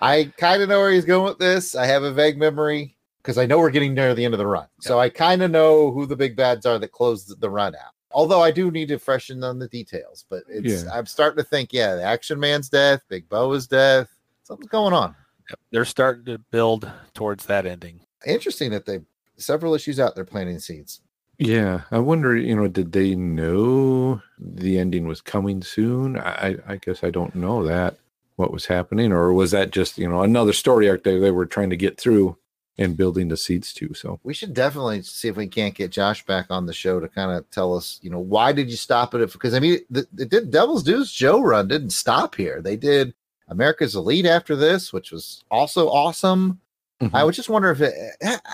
[0.00, 1.74] I kind of know where he's going with this.
[1.74, 4.46] I have a vague memory because I know we're getting near the end of the
[4.46, 4.66] run.
[4.80, 7.92] So I kind of know who the big bads are that closed the run out.
[8.12, 10.90] Although I do need to freshen on the details, but it's Yeah.
[10.90, 14.08] I'm starting to think, yeah, the Action Man's death, Big Boa is death.
[14.44, 15.14] Something's going on.
[15.50, 15.58] Yep.
[15.70, 18.00] They're starting to build towards that ending.
[18.24, 19.00] Interesting that they
[19.36, 21.02] several issues out they're planting seeds.
[21.44, 21.82] Yeah.
[21.90, 26.16] I wonder, you know, did they know the ending was coming soon?
[26.16, 27.96] I, I guess I don't know that
[28.36, 31.46] what was happening, or was that just, you know, another story arc they, they were
[31.46, 32.36] trying to get through
[32.78, 33.92] and building the seeds to?
[33.92, 37.08] So We should definitely see if we can't get Josh back on the show to
[37.08, 39.32] kind of tell us, you know, why did you stop it?
[39.32, 42.62] Because I mean, the, the did Devil's Dues Joe run didn't stop here.
[42.62, 43.14] They did
[43.48, 46.60] America's Elite after this, which was also awesome.
[47.02, 47.10] Mhm.
[47.12, 47.92] I would just wonder if it,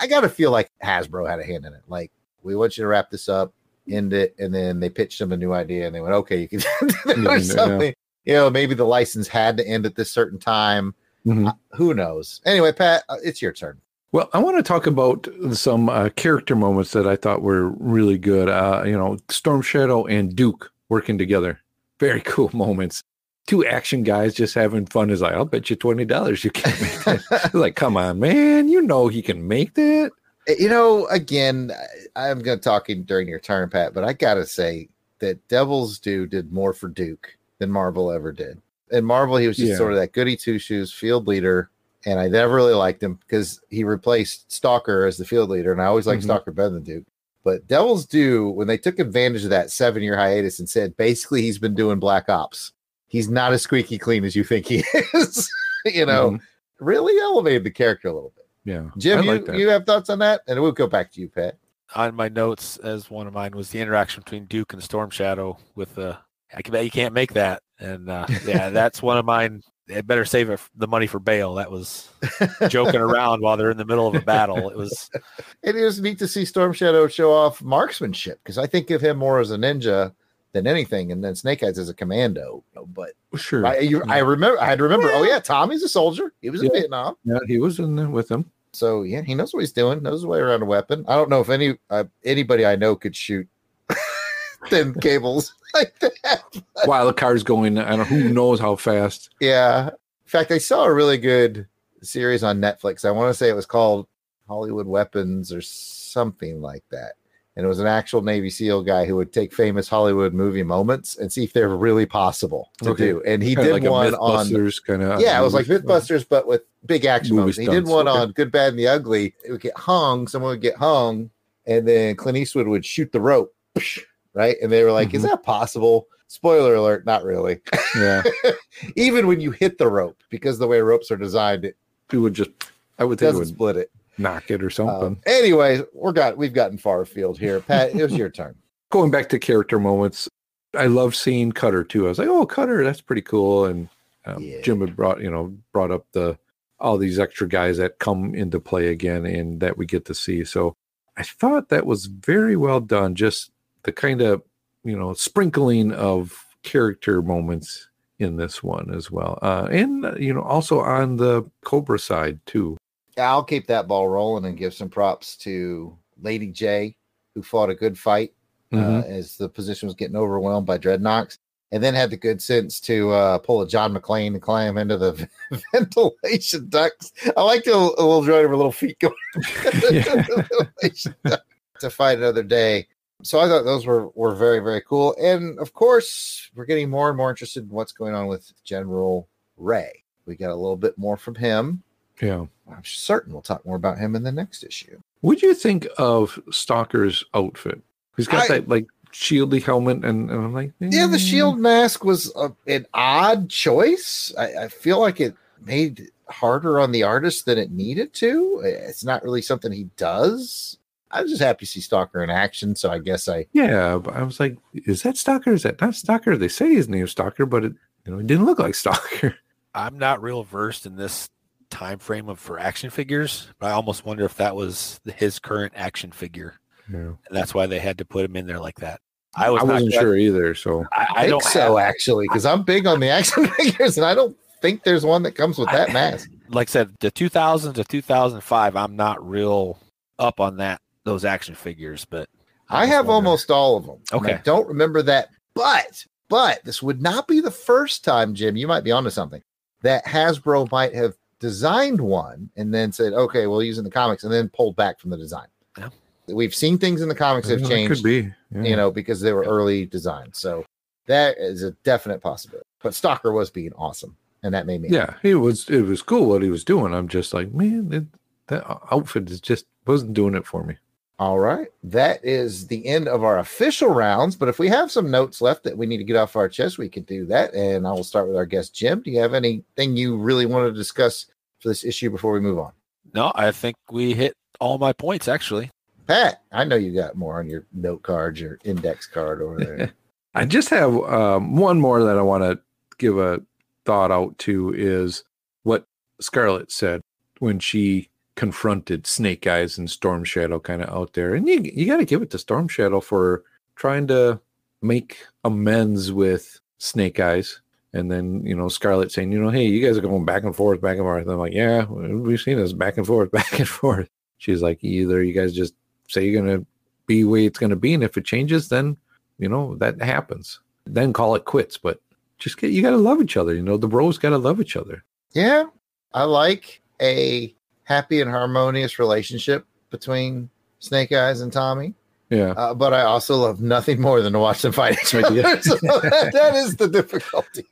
[0.01, 1.83] I got to feel like Hasbro had a hand in it.
[1.87, 2.11] Like,
[2.43, 3.53] we want you to wrap this up,
[3.89, 6.47] end it, and then they pitched them a new idea, and they went, okay, you
[6.47, 7.39] can do Yeah, yeah.
[7.39, 7.93] something.
[8.25, 10.93] You know, maybe the license had to end at this certain time.
[11.25, 11.47] Mhm.
[11.47, 12.41] Uh, who knows?
[12.45, 13.79] Anyway, Pat, uh, it's your turn.
[14.11, 18.17] Well, I want to talk about some uh, character moments that I thought were really
[18.17, 18.49] good.
[18.49, 21.59] Uh, you know, Storm Shadow and Duke working together.
[21.99, 23.03] Very cool moments.
[23.47, 25.09] Two action guys just having fun.
[25.09, 27.49] Is like, I'll bet you twenty dollars you can't make that.
[27.53, 28.67] like, come on, man!
[28.69, 30.11] You know he can make that.
[30.57, 31.71] You know, again,
[32.15, 35.45] I'm going to talk in during your turn, Pat, but I got to say that
[35.47, 38.61] Devil's Due did more for Duke than Marvel ever did.
[38.91, 39.77] In Marvel, he was just Yeah.
[39.77, 41.69] sort of that goody two shoes field leader,
[42.05, 45.81] and I never really liked him because he replaced Stalker as the field leader, and
[45.81, 46.25] I always liked Mhm.
[46.25, 47.03] Stalker better than Duke.
[47.43, 51.41] But Devil's Due, when they took advantage of that seven year hiatus and said basically
[51.41, 52.71] he's been doing Black Ops,
[53.07, 54.83] he's not as squeaky clean as you think he
[55.13, 55.49] is.
[55.85, 56.39] you know, Mhm.
[56.79, 58.38] really elevated the character a little bit.
[58.69, 59.57] Yeah, Jim, I you, like that.
[59.57, 60.41] you have thoughts on that?
[60.47, 61.57] And we'll go back to you, Pat.
[61.95, 65.57] On my notes, as one of mine was the interaction between Duke and Storm Shadow
[65.75, 66.17] with the.
[66.53, 69.63] I can bet you can't make that, and uh, yeah, that's one of mine.
[69.87, 71.55] They better save it, the money for bail.
[71.55, 72.09] That was
[72.69, 74.69] joking around while they're in the middle of a battle.
[74.69, 75.09] It was
[75.63, 79.17] It is neat to see Storm Shadow show off marksmanship because I think of him
[79.17, 80.13] more as a ninja
[80.51, 82.63] than anything, and then Snake Eyes as a commando.
[82.73, 83.65] you know, But sure.
[83.65, 85.09] I, you, I remember, I had to remember.
[85.11, 86.33] Oh yeah, Tommy's a soldier.
[86.41, 88.51] He was in Vietnam, yeah, he was in there with them.
[88.73, 90.03] So yeah, he knows what he's doing.
[90.03, 91.05] Knows his way around a weapon.
[91.07, 93.47] I don't know if any uh, anybody I know could shoot
[94.67, 96.43] thin cables like that.
[96.85, 98.07] While the car's going, I don't.
[98.07, 99.29] Who knows how fast?
[99.39, 99.87] Yeah.
[99.87, 101.67] In fact, I saw a really good
[102.01, 103.05] series on Netflix.
[103.05, 104.07] I want to say it was called
[104.47, 107.13] Hollywood Weapons or something like that.
[107.59, 111.17] And it was an actual Navy SEAL guy who would take famous Hollywood movie moments
[111.17, 113.07] and see if they're really possible to Okay.
[113.07, 113.21] do.
[113.25, 114.47] And he Kinda did like one on
[114.87, 115.19] kind of.
[115.19, 117.57] yeah, it was like Mythbusters, but with big action Movie moments.
[117.57, 118.17] He did one okay.
[118.17, 119.33] on Good, Bad, and the Ugly.
[119.43, 120.25] It would get hung.
[120.29, 121.31] Someone would get hung,
[121.65, 123.53] and then Clint Eastwood would shoot the rope,
[124.33, 124.55] right?
[124.61, 125.27] And they were like, "Is Mhm.
[125.31, 127.59] that possible?" Spoiler alert: Not really.
[127.93, 128.23] Yeah,
[128.95, 131.75] Even when you hit the rope, because the way ropes are designed, it
[132.13, 132.51] it would just.
[132.97, 133.91] I would think it would split it.
[134.19, 135.21] Knock it or Um, something.
[135.25, 137.59] anyways, we're got we've gotten far afield here.
[137.59, 138.55] Pat, it was your turn.
[138.91, 140.27] going back to character moments,
[140.75, 142.05] I love seeing Cutter too.
[142.05, 143.65] I was like, oh, Cutter, that's pretty cool.
[143.65, 143.89] And
[144.25, 144.61] um, Yeah.
[144.61, 146.37] Jim had brought, you know, brought up the
[146.79, 150.43] all these extra guys that come into play again and that we get to see.
[150.45, 150.75] So
[151.17, 153.15] I thought that was very well done.
[153.15, 153.51] Just
[153.83, 154.41] the kind of,
[154.85, 159.39] you know, sprinkling of character moments in this one as well.
[159.41, 162.77] Uh, and, uh, you know, also on the Cobra side, too.
[163.19, 166.95] I'll keep that ball rolling and give some props to Lady Jaye,
[167.35, 168.33] who fought a good fight
[168.73, 169.05] uh, Mhm.
[169.09, 171.37] as the position was getting overwhelmed by Dreadnoks,
[171.71, 174.97] and then had the good sense to uh, pull a John McClane and climb into
[174.97, 175.27] the
[175.73, 177.11] ventilation ducts.
[177.35, 179.13] I like the little, droid of her little feet going
[179.91, 180.25] Yeah.
[180.27, 181.43] ventilation duct
[181.79, 182.87] to fight another day.
[183.23, 187.09] So I thought those were were very very cool, and of course we're getting more
[187.09, 189.27] and more interested in what's going on with General
[189.57, 190.03] Ray.
[190.25, 191.83] We got a little bit more from him.
[192.21, 192.45] Yeah.
[192.69, 194.99] I'm certain we'll talk more about him in the next issue.
[195.21, 197.81] What do you think of Stalker's outfit?
[198.17, 201.17] He's got I- that like shieldy helmet, and, and I'm like, Yeah, the eh.
[201.17, 204.33] shield mask was a, an odd choice.
[204.37, 208.61] I, I feel like it made harder on the artist than it needed to.
[208.63, 210.77] It's not really something he does.
[211.11, 214.13] I was just happy to see Stalker in action, so I guess I Yeah, but
[214.15, 215.53] I was like, is that Stalker?
[215.53, 216.37] Is that not Stalker?
[216.37, 217.73] They say his name's Stalker, but it
[218.05, 219.35] you know it didn't look like Stalker.
[219.73, 221.27] I'm not real versed in this
[221.69, 225.73] time frame of for action figures, but I almost wonder if that was his current
[225.75, 226.55] action figure,
[226.91, 226.97] Yeah.
[226.99, 228.99] and that's why they had to put him in there like that.
[229.35, 230.55] I I, was not wasn't sure either.
[230.55, 233.47] So I, I, I think don't so have- actually, because I'm big on the action
[233.47, 236.29] figures, and I don't think there's one that comes with that mask.
[236.49, 238.75] like I said, the 2000 to 2005.
[238.75, 239.79] I'm not real
[240.17, 242.27] up on that those action figures, but
[242.69, 243.97] I just have wonder- almost all of them.
[244.11, 244.41] and I Okay.
[244.43, 248.55] don't remember that, but but this would not be the first time, Jim.
[248.57, 249.41] You might be onto something
[249.81, 253.91] that Hasbro might have designed one and then said, "Okay, we'll use it in the
[253.91, 255.47] comics," and then pulled back from the design.
[255.77, 255.89] Yeah.
[256.27, 258.31] We've seen things in the comics that have that changed, could be.
[258.53, 258.63] Yeah.
[258.63, 260.37] you know, because they were early designs.
[260.37, 260.65] So
[261.07, 262.65] that is a definite possibility.
[262.81, 266.27] But Stalker was being awesome, and that made me Yeah, it was it was cool
[266.27, 266.93] what he was doing.
[266.93, 268.05] I'm just like, man, it,
[268.47, 270.77] that outfit is just wasn't doing it for me.
[271.19, 271.67] All right.
[271.83, 274.35] That is the end of our official rounds.
[274.37, 276.77] But if we have some notes left that we need to get off our chest,
[276.77, 277.53] we can do that.
[277.53, 279.01] And I will start with our guest, Jim.
[279.01, 281.25] Do you have anything you really want to discuss
[281.59, 282.71] for this issue before we move on?
[283.13, 285.71] no, I think we hit all my points actually.
[286.07, 289.93] Pat, I know you got more on your note card, your index card over there.
[290.35, 292.59] I just have um, one more that I want to
[292.97, 293.41] give a
[293.85, 295.23] thought out to is
[295.63, 295.85] what
[296.19, 297.01] Scarlett said
[297.39, 301.35] when she confronted Snake Eyes and Storm Shadow kind of out there.
[301.35, 303.43] And you you got to give it to Storm Shadow for
[303.75, 304.39] trying to
[304.81, 307.59] make amends with Snake Eyes.
[307.91, 310.55] And then, you know, Scarlett saying, you know, hey, you guys are going back and
[310.55, 311.23] forth, back and forth.
[311.23, 314.09] And I'm like, yeah, we've seen this back and forth, back and forth.
[314.37, 315.73] She's like, either you guys just
[316.07, 316.65] say you're to
[317.07, 317.93] be way it's to be.
[317.93, 318.95] And if it changes, then,
[319.37, 320.61] you know, that happens.
[320.85, 321.77] Then call it quits.
[321.77, 321.99] But
[322.37, 323.53] just get, you got to love each other.
[323.53, 325.03] You know, the bros got to love each other.
[325.33, 325.65] yeah.
[326.11, 327.53] I like a
[327.89, 330.49] happy and harmonious relationship between
[330.79, 331.95] Snake Eyes and Tommy.
[332.29, 332.51] Yeah.
[332.51, 335.33] Uh, but I also love nothing more than to watch them fight each other.
[335.35, 335.59] Yeah.
[335.61, 337.65] So that- that is the difficulty.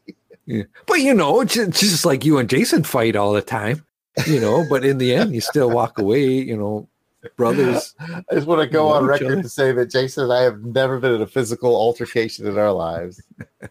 [0.88, 3.86] But you know, it's just, just like you and Jason fight all the time,
[4.26, 6.88] you know, but in the end, you still walk away, you know,
[7.36, 7.94] brothers.
[8.00, 9.42] I just want to go on record other.
[9.44, 12.72] to say that Jason and I have never been in a physical altercation in our
[12.72, 13.22] lives.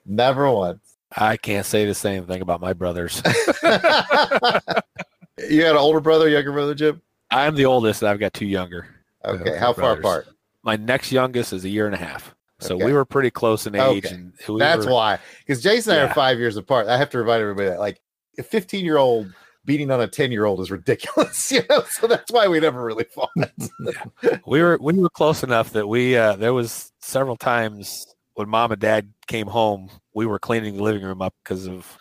[0.05, 0.81] never once.
[1.17, 3.23] I can't say the same thing about my brothers.
[5.49, 7.01] you had an older brother, younger brother, Jim?
[7.31, 8.87] I'm the oldest, and I've got two younger.
[9.25, 9.53] Okay.
[9.53, 10.01] Yeah, How far brothers.
[10.01, 10.27] apart?
[10.63, 12.85] My next youngest is a year and a half, so Okay.
[12.85, 14.07] we were pretty close in age.
[14.07, 14.15] Okay.
[14.15, 15.19] And we That's were- why.
[15.41, 16.87] Because Jason and I are five years apart.
[16.89, 18.01] I have to remind everybody that, like,
[18.39, 19.33] a 15 year old
[19.65, 21.83] beating on a 10 year old is ridiculous, you know?
[21.91, 23.31] So that's why we never really fought.
[24.47, 28.71] we were we were close enough that we uh, there was several times when mom
[28.71, 31.99] and dad came home, we were cleaning the living room up because of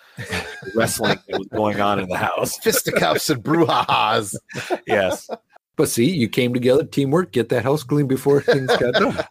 [0.76, 2.58] wrestling that was going on in the house.
[2.64, 4.36] Fisticuffs and brouhahas.
[4.88, 5.30] Yes,
[5.76, 9.26] But see, you came together, teamwork, get that house clean before things got done.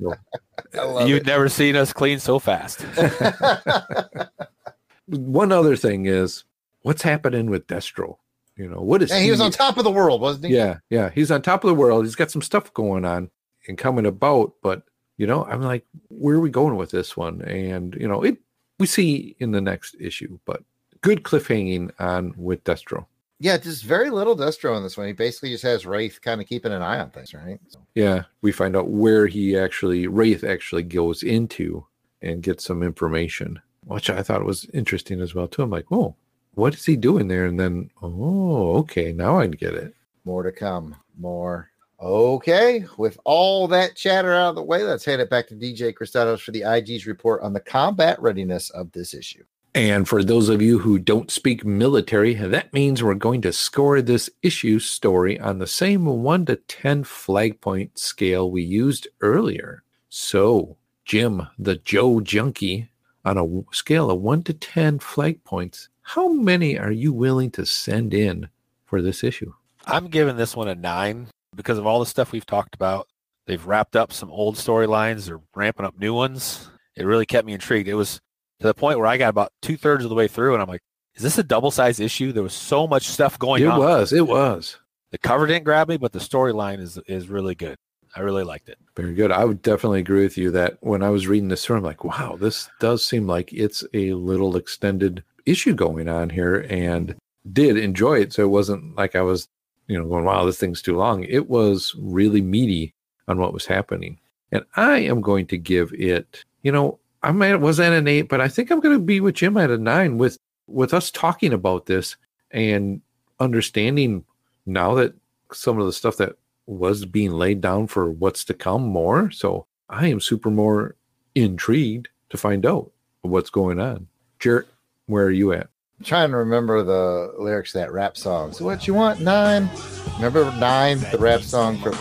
[0.72, 1.26] So, you've it.
[1.26, 2.82] never seen us clean so fast.
[5.06, 6.44] one other thing is
[6.82, 8.16] what's happening with Destro?
[8.56, 10.54] You know, what is and he was on top of the world, wasn't he?
[10.54, 11.10] Yeah, yeah.
[11.10, 12.04] He's on top of the world.
[12.04, 13.30] He's got some stuff going on
[13.66, 14.82] and coming about, but
[15.16, 17.42] you know, I'm like, where are we going with this one?
[17.42, 18.38] And you know, it
[18.78, 20.62] we see in the next issue, but
[21.04, 23.04] good cliffhanging on with Destro.
[23.38, 25.06] Yeah, just very little Destro in this one.
[25.06, 27.60] He basically just has Wraith kind of keeping an eye on things, right?
[27.68, 31.84] So, Yeah, we find out where he actually Wraith actually goes into
[32.22, 35.60] and gets some information, which I thought was interesting as well too.
[35.62, 36.14] I'm like, oh,
[36.54, 37.44] what is he doing there?
[37.44, 39.94] And then, oh, okay, now I get it.
[40.24, 40.96] more to come.
[41.18, 41.68] More.
[42.00, 45.92] Okay, with all that chatter out of the way, let's hand it back to DJ
[45.92, 49.44] Kristatos for the IG's report on the combat readiness of this issue.
[49.74, 54.00] And for those of you who don't speak military, that means we're going to score
[54.00, 59.82] this issue story on the same 1 to 10 flag point scale we used earlier.
[60.08, 62.88] So, Jim, the Joe Junkie,
[63.24, 67.66] on a scale of one to 10 flag points, how many are you willing to
[67.66, 68.48] send in
[68.84, 69.54] for this issue?
[69.86, 73.08] I'm giving this one a nine because of all the stuff we've talked about.
[73.46, 75.26] They've wrapped up some old storylines.
[75.26, 76.70] They're ramping up new ones.
[76.94, 77.88] It really kept me intrigued.
[77.88, 78.20] It was
[78.64, 80.68] to the point where I got about two thirds of the way through, and I'm
[80.68, 80.80] like,
[81.16, 83.78] "Is this a double size issue?" There was so much stuff going it on.
[83.78, 84.12] It was.
[84.14, 84.78] It was.
[85.10, 87.76] The cover didn't grab me, but the storyline is is really good.
[88.16, 88.78] I really liked it.
[88.96, 89.30] Very good.
[89.30, 92.04] I would definitely agree with you that when I was reading this through, I'm like,
[92.04, 97.14] wow, this does seem like it's a little extended issue going on here and
[97.52, 98.32] did enjoy it.
[98.32, 99.46] So it wasn't like I was,
[99.88, 101.24] you know, going, wow, this thing's too long.
[101.24, 102.94] It was really meaty
[103.28, 104.20] on what was happening.
[104.52, 108.28] And I am going to give it, you know, I might was at an eight,
[108.28, 111.10] but I think I'm going to be with Jim at a nine with with us
[111.10, 112.16] talking about this
[112.50, 113.00] and
[113.40, 114.24] understanding
[114.66, 115.14] now that
[115.50, 119.30] some of the stuff that was being laid down for what's to come more.
[119.30, 120.96] So I am super more
[121.34, 122.90] intrigued to find out
[123.22, 124.06] what's going on.
[124.38, 124.68] Jarrett,
[125.06, 125.68] where are you at?
[126.00, 128.52] I'm trying to remember the lyrics to that rap song.
[128.52, 129.70] So what you want, nine?
[130.16, 131.94] Remember nine, the rap song for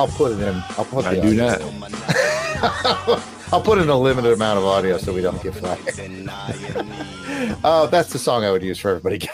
[0.00, 0.54] I'll put it in.
[0.76, 1.60] I'll put it I do not.
[3.50, 5.78] I'll put in a limited amount of audio so we don't get fired.
[7.64, 9.26] oh, that's the song I would use for everybody.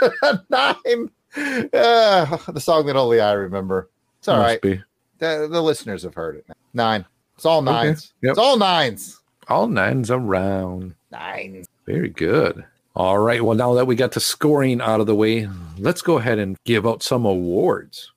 [0.48, 1.10] Nine.
[1.36, 3.90] Uh, the song that only I remember.
[4.18, 4.62] It's all Must right.
[4.62, 4.82] be.
[5.18, 6.46] The, the listeners have heard it.
[6.72, 7.04] Nine.
[7.36, 7.70] It's all Okay.
[7.70, 8.12] nines.
[8.22, 8.30] Yep.
[8.30, 9.20] It's all nines.
[9.48, 10.94] All nines around.
[11.10, 11.68] Nines.
[11.86, 12.64] Very good.
[12.96, 13.42] All right.
[13.44, 16.56] Well, now that we got the scoring out of the way, let's go ahead and
[16.64, 18.10] give out some awards.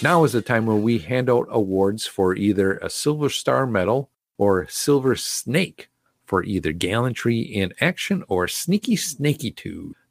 [0.00, 4.10] Now is the time where we hand out awards for either a Silver Star Medal
[4.36, 5.88] or Silver Snake
[6.24, 9.52] for either gallantry in action or sneaky snaky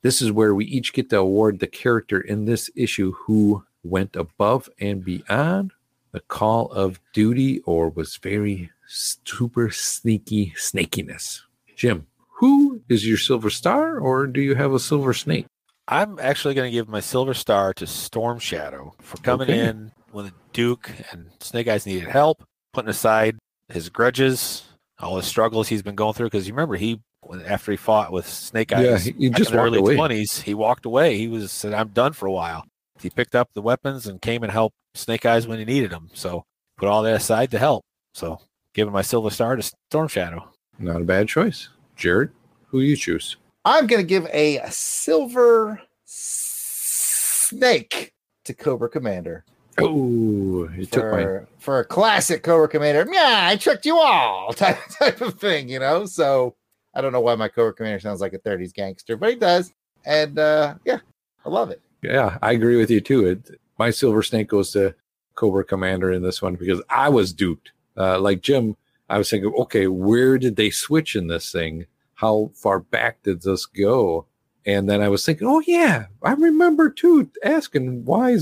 [0.02, 4.18] This is where we each get to award the character in this issue who went
[4.18, 5.72] above and beyond
[6.12, 11.44] the call of duty or was very super sneaky snakiness.
[11.78, 12.08] Jim,
[12.40, 15.46] who is your silver star or do you have a silver snake?
[15.88, 19.68] I'm actually going to give my silver star to Storm Shadow for coming Okay.
[19.68, 23.38] in when the Duke and Snake Eyes needed help, putting aside
[23.70, 24.66] his grudges,
[25.00, 26.28] all the struggles he's been going through.
[26.28, 27.00] Because you remember he,
[27.46, 29.96] after he fought with Snake Eyes, Yeah, he- just in early away.
[29.96, 31.18] twenties, he walked away.
[31.18, 32.66] He was said, "I'm done for a while."
[33.00, 36.10] He picked up the weapons and came and helped Snake Eyes when he needed them.
[36.14, 36.44] So
[36.78, 37.84] put all that aside to help.
[38.14, 38.40] So
[38.74, 40.50] giving my silver star to Storm Shadow.
[40.80, 41.70] Not a bad choice.
[41.96, 42.32] Jared,
[42.68, 43.38] who you choose?
[43.68, 48.14] I'm going to give a silver snake
[48.46, 49.44] to Cobra Commander.
[49.78, 53.06] Oh, you took for, for a classic Cobra Commander.
[53.12, 56.06] Yeah, I tricked you all type, type of thing, you know.
[56.06, 56.56] So
[56.94, 59.74] I don't know why my Cobra Commander sounds like a 30s gangster, but he does.
[60.06, 61.00] And uh yeah,
[61.44, 61.82] I love it.
[62.02, 63.26] Yeah, I agree with you too.
[63.26, 64.96] It, my silver snake goes to
[65.36, 67.74] Cobra Commander in this one because I was duped.
[67.98, 68.78] Uh, like Jim,
[69.10, 71.86] I was thinking, okay, where did they switch in this thing?
[72.18, 74.26] How far back did this go?
[74.66, 78.38] And then I was thinking, oh yeah, I remember too asking why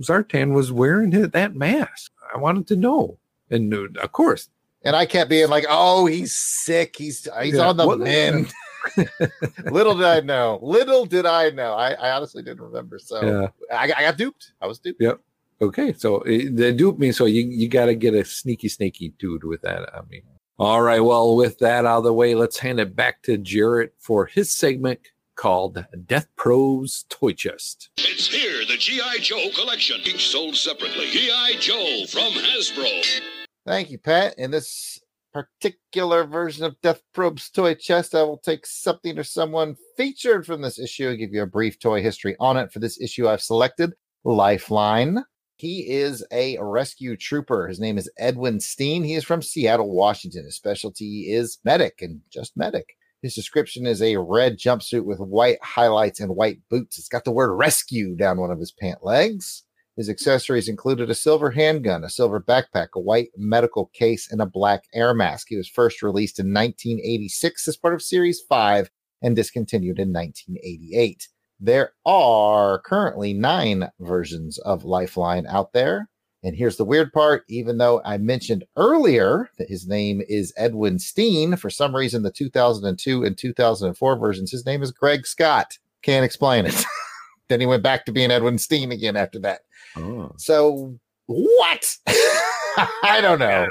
[0.00, 2.12] Zartan was wearing his, that mask.
[2.34, 3.18] I wanted to know,
[3.50, 4.48] and uh, of course,
[4.84, 6.96] And I kept being like, "Oh, he's sick.
[6.96, 8.52] He's he's Yeah, on the what- mend."
[9.64, 10.60] Little did I know.
[10.62, 11.72] Little did I know.
[11.74, 12.98] I, I honestly didn't remember.
[12.98, 13.76] So yeah.
[13.76, 14.52] I, I got duped.
[14.60, 15.00] I was duped.
[15.02, 15.20] Yep.
[15.60, 19.42] Okay, so they dupe me, so you you got to get a sneaky, sneaky dude
[19.44, 19.88] with that.
[19.94, 20.22] I mean,
[20.58, 21.00] all right.
[21.00, 24.50] Well, with that out of the way, let's hand it back to Jarrett for his
[24.50, 25.00] segment
[25.34, 27.90] called Death Probe's Toy Chest.
[27.98, 29.18] It's here, the G.I.
[29.18, 31.08] Joe collection, each sold separately.
[31.08, 31.56] G.I.
[31.60, 33.20] Joe from Hasbro.
[33.66, 34.38] Thank you, Pat.
[34.38, 34.98] In this
[35.34, 40.62] particular version of Death Probe's toy chest, I will take something or someone featured from
[40.62, 42.72] this issue and give you a brief toy history on it.
[42.72, 43.92] For this issue, I've selected
[44.24, 45.22] Lifeline.
[45.56, 47.66] He is a rescue trooper.
[47.66, 49.02] His name is Edwin Steen.
[49.04, 50.44] He is from Seattle, Washington.
[50.44, 52.96] His specialty is medic and just medic.
[53.22, 56.98] His description is a red jumpsuit with white highlights and white boots.
[56.98, 59.62] It's got the word rescue down one of his pant legs.
[59.96, 64.46] His accessories included a silver handgun, a silver backpack, a white medical case, and a
[64.46, 65.46] black air mask.
[65.48, 68.90] He was first released in 1986 as part of Series 5
[69.22, 71.28] and discontinued in 1988.
[71.58, 76.08] There are currently nine versions of Lifeline out there.
[76.42, 80.98] And here's the weird part even though I mentioned earlier that his name is Edwin
[80.98, 85.78] Steen, for some reason, the 2002 and 2004 versions, his name is Greg Scott.
[86.02, 86.84] Can't explain it.
[87.48, 89.62] then he went back to being Edwin Steen again after that.
[89.96, 91.96] Oh, So what?
[92.06, 93.66] I don't know.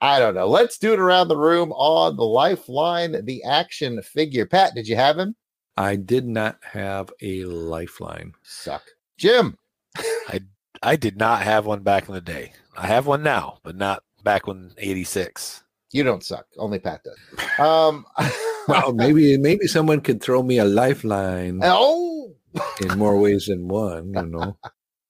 [0.00, 0.46] I don't know.
[0.46, 4.46] Let's do it around the room on the Lifeline, the action figure.
[4.46, 5.34] Pat, did you have him?
[5.76, 8.32] I did not have a lifeline.
[8.42, 8.82] Suck.
[9.18, 9.56] Jim.
[9.96, 10.40] I
[10.82, 12.52] I did not have one back in the day.
[12.76, 15.62] I have one now, but not back when 86.
[15.92, 16.46] You don't suck.
[16.58, 17.58] Only Pat does.
[17.58, 18.04] Um,
[18.68, 22.34] Well, maybe maybe someone could throw me a lifeline oh,
[22.80, 24.12] in more ways than one.
[24.14, 24.56] You know.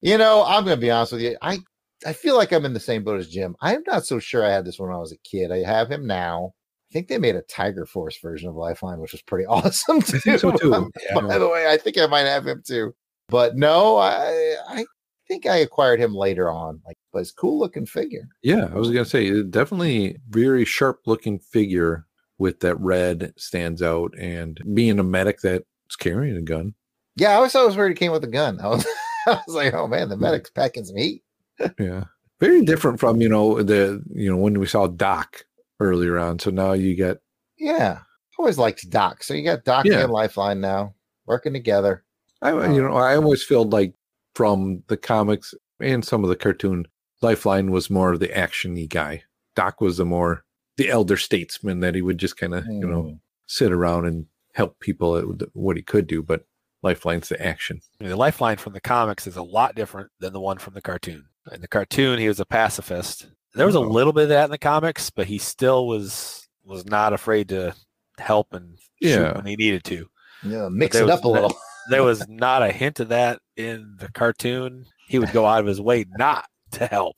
[0.00, 1.36] you know, I'm gonna be honest with you.
[1.40, 1.58] I
[2.06, 3.56] I feel like I'm in the same boat as Jim.
[3.60, 5.52] I'm not so sure I had this when I was a kid.
[5.52, 6.54] I have him now.
[6.94, 10.20] I think they made a Tiger Force version of Lifeline, which was pretty awesome too.
[10.20, 10.72] think so, too.
[10.72, 12.94] Um, by the way, I think I might have him too.
[13.28, 14.86] But no, I I
[15.26, 16.80] think I acquired him later on.
[16.86, 18.28] Like, but it's cool looking figure.
[18.42, 22.06] Yeah, I was gonna say definitely very sharp looking figure
[22.38, 25.64] with that red stands out, and being a medic that's
[25.98, 26.74] carrying a gun.
[27.16, 28.60] Yeah, I was always thought it was weird he came with a gun.
[28.62, 28.86] I was,
[29.26, 31.24] I was like, oh man, the medic's packing some heat.
[31.78, 32.04] Yeah,
[32.38, 35.44] very different from you know the you know when we saw Doc
[35.80, 36.38] earlier on.
[36.38, 37.18] So now you get
[37.58, 39.22] Yeah, I always liked Doc.
[39.22, 40.02] So you got Doc Yeah.
[40.02, 40.94] and Lifeline now
[41.26, 42.04] working together.
[42.42, 43.94] I you know I always felt like
[44.34, 46.86] from the comics and some of the cartoon,
[47.22, 49.22] Lifeline was more of the actiony guy.
[49.56, 50.44] Doc was the more
[50.76, 53.18] the elder statesman that he would just kind of you know Mm.
[53.46, 56.44] sit around and help people at what he could do, but
[56.82, 57.80] Lifeline's the action.
[57.98, 60.74] I mean, the lifeline from the comics is a lot different than the one from
[60.74, 61.24] the cartoon.
[61.50, 63.26] In the cartoon, he was a pacifist.
[63.54, 63.82] There was a Oh.
[63.82, 67.74] little bit of that in the comics, but he still was was not afraid to
[68.18, 69.32] help and shoot Yeah.
[69.36, 70.08] when he needed to.
[70.42, 71.54] Yeah, mix it was up a little.
[71.90, 74.86] There was not a hint of that in the cartoon.
[75.06, 77.16] He would go out of his way not to help.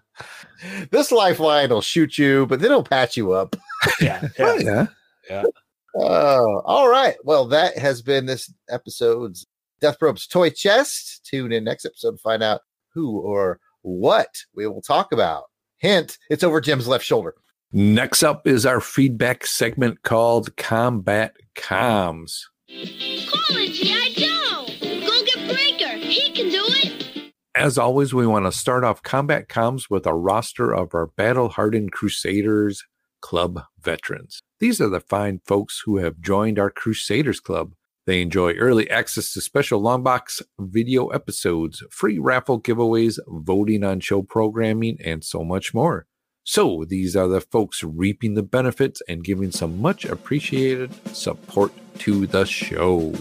[0.90, 3.56] this Lifeline will shoot you, but then it'll patch you up.
[4.00, 4.86] yeah, Oh, yeah.
[5.28, 5.42] yeah.
[5.94, 7.16] Oh, all right.
[7.24, 9.46] Well, that has been this episode's
[9.82, 11.26] Death Probe's Toy Chest.
[11.28, 12.62] Tune in next episode to find out
[12.94, 15.44] who or what we will talk about.
[15.80, 17.34] Hint, it's over Jim's left shoulder.
[17.72, 22.42] Next up is our feedback segment called Combat Comms.
[22.68, 24.10] Call it G.I.
[24.14, 24.66] Joe!
[25.06, 25.96] Go get Breaker!
[25.96, 27.32] He can do it!
[27.56, 31.48] As always, we want to start off Combat Comms with a roster of our battle
[31.48, 32.84] hardened Crusaders
[33.22, 34.42] Club veterans.
[34.58, 37.72] These are the fine folks who have joined our Crusaders Club.
[38.10, 44.20] They enjoy early access to special Longbox video episodes, free raffle giveaways, voting on show
[44.20, 46.06] programming, and so much more.
[46.42, 52.26] So, these are the folks reaping the benefits and giving some much appreciated support to
[52.26, 53.14] the show.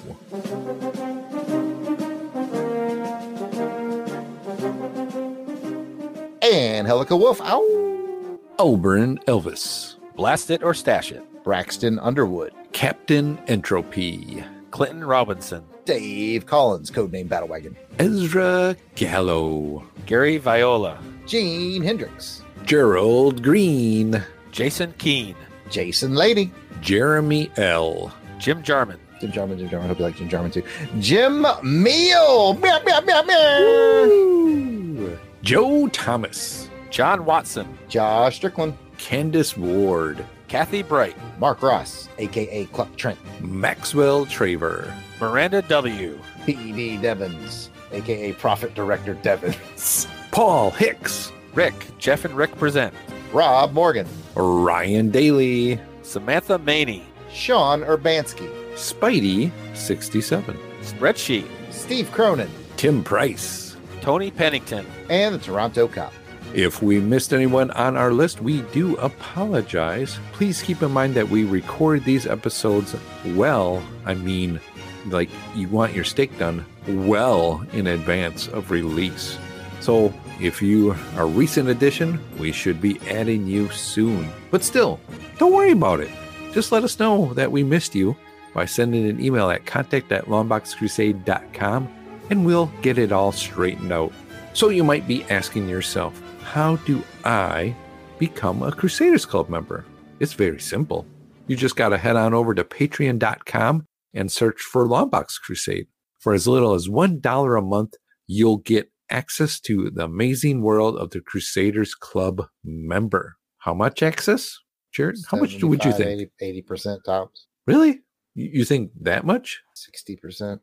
[6.42, 7.40] And Helica Wolf.
[7.42, 8.40] Ow.
[8.58, 11.24] Oberon Elvis, Blast it or stash it.
[11.44, 12.54] Braxton Underwood.
[12.72, 17.76] Captain Entropy, Clinton Robinson, Dave Collins, codename Battlewagon.
[17.98, 22.44] Ezra Gallo, Gary Viola, Gene Hendricks.
[22.66, 25.36] Gerald Green, Jason Keene,
[25.70, 26.52] Jason Lady.
[26.82, 28.14] Jeremy L.
[28.40, 29.90] Jim Jarman, Jim Jarman, Jim Jarman.
[29.90, 30.64] Hope you like Jim Jarman too.
[31.00, 32.54] Jim Miel.
[32.54, 35.18] Meow, meow, meow, meow.
[35.42, 38.78] Joe Thomas, John Watson, Josh Strickland.
[39.00, 43.20] Candace Ward, Kathy Bright, Mark Ross, aka Cluck Trent.
[43.40, 44.92] Maxwell Traver,
[45.22, 46.98] Miranda W., P.D.
[46.98, 50.08] Devons, aka Profit Director Devons.
[50.32, 52.94] Paul Hicks, Rick, Jeff and Rick present,
[53.32, 54.08] Rob Morgan.
[54.36, 58.50] Ryan Daly, Samantha Maney, Sean Urbanski.
[58.74, 62.50] Spidey 67, Spreadsheet, Steve Cronin.
[62.76, 63.76] Tim Price.
[64.02, 66.14] Tony Pennington, And the Toronto Cop.
[66.54, 70.20] If we missed anyone on our list, we do apologize.
[70.34, 72.96] Please keep in mind that we record these episodes
[73.36, 73.84] well.
[74.06, 74.60] I mean,
[75.08, 79.38] like you want your steak done well in advance of release.
[79.80, 84.28] So if you are a recent addition, we should be adding you soon.
[84.50, 85.00] But still,
[85.38, 86.10] don't worry about it.
[86.52, 88.18] Just let us know that we missed you
[88.56, 91.90] by sending an email at contact at longboxcrusade.com
[92.32, 94.12] and we'll get it all straightened out.
[94.54, 96.20] So you might be asking yourself,
[96.50, 97.76] how do I
[98.18, 99.86] become a Crusaders Club member?
[100.20, 101.06] It's very simple.
[101.46, 103.86] You just got to head on over to patreon.com
[104.16, 105.86] and search for Longbox Crusade.
[106.20, 107.94] For as little as $1 a month,
[108.26, 113.36] you'll get access to the amazing world of the Crusaders Club member.
[113.60, 114.58] How much access?
[114.92, 116.32] Jared, how much would you think?
[116.42, 117.46] 80, percent tops.
[117.68, 118.02] Really?
[118.34, 119.62] You you think that much?
[120.02, 120.60] 60%.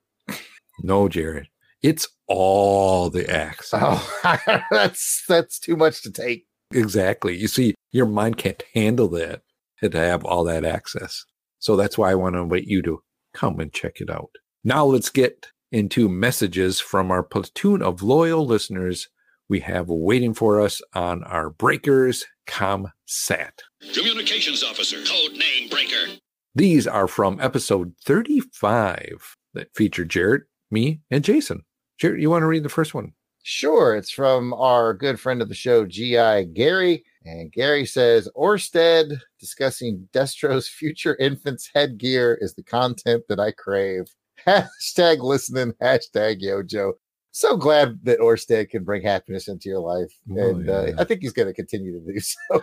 [0.83, 1.47] No, Jared.
[1.87, 3.81] It's all the access.
[3.81, 6.47] Oh, that's that's too much to take.
[6.73, 7.37] Exactly.
[7.37, 9.43] You see, your mind can't handle that
[9.83, 11.25] to have all that access.
[11.61, 13.03] So that's why I want to invite you to
[13.35, 14.31] come and check it out.
[14.65, 19.09] Now let's get into messages from our platoon of loyal listeners
[19.49, 23.61] we have waiting for us on our Breakers ComSat.
[23.95, 24.97] Communications officer.
[24.97, 26.19] Code name Breaker.
[26.53, 31.63] These are from episode 35 that featured Jarrett, me, and Jason.
[31.99, 33.13] Jarrett, you want to read the first one?
[33.43, 37.05] Sure, it's from our good friend of the show, GI Gary.
[37.25, 44.05] And Gary says, Orsted discussing Destro's future infant's headgear is the content that I crave.
[44.47, 46.93] Hashtag listening, hashtag YoJoe.
[47.31, 50.13] So glad that Orsted can bring happiness into your life.
[50.33, 50.93] Oh, and uh.
[50.99, 52.63] I think he's going to continue to do so.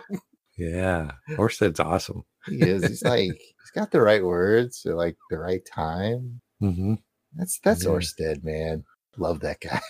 [0.58, 1.12] Yeah.
[1.30, 2.24] Orsted's awesome.
[2.46, 2.86] he is.
[2.86, 6.40] He's like, he's got the right words at like the right time.
[6.60, 6.94] hmm
[7.36, 7.90] That's that's Yeah.
[7.90, 8.84] Orsted, man.
[9.16, 9.80] Love that guy.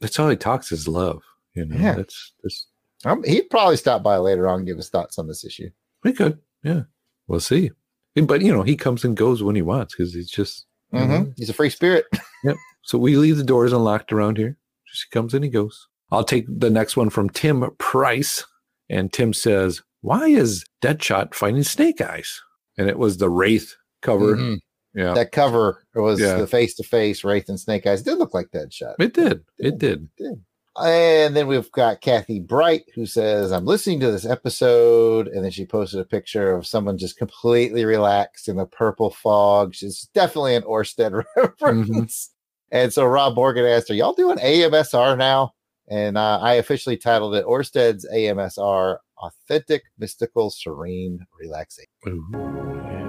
[0.00, 1.22] That's all he talks is love.
[1.54, 1.94] You know, Yeah.
[1.94, 2.66] that's that's
[3.04, 5.70] Um, he'd probably stop by later on and give his thoughts on this issue.
[6.04, 6.38] we could.
[6.62, 6.82] Yeah.
[7.26, 7.70] We'll see.
[8.14, 11.34] But you know, he comes and goes when he wants because he's just Mhm.
[11.36, 12.06] He's a free spirit.
[12.44, 12.56] Yep.
[12.82, 14.56] So we leave the doors unlocked around here.
[14.86, 15.88] Just he comes and he goes.
[16.12, 18.44] I'll take the next one from Tim Price.
[18.88, 22.40] And Tim says, Why is Deadshot fighting Snake Eyes?
[22.78, 24.36] And it was the Wraith cover.
[24.36, 24.58] Mhm.
[24.98, 25.14] Yeah.
[25.14, 26.34] That cover was Yeah.
[26.36, 28.00] the face to face Wraith and Snake Eyes.
[28.00, 28.96] It did look like that shot.
[28.98, 29.44] it did.
[29.58, 30.08] It did.
[30.16, 30.42] did.
[30.80, 35.26] And then we've got Kathy Bright who says, I'm listening to this episode.
[35.28, 39.74] And then she posted a picture of someone just completely relaxed in the purple fog.
[39.74, 42.30] She's definitely an Orsted reference.
[42.70, 45.52] And so Rob Morgan asked, Are y'all doing AMSR now?
[45.88, 51.88] And uh, I officially titled it Orsted's AMSR Authentic, Mystical, Serene Relaxation.
[52.06, 53.07] Ooh.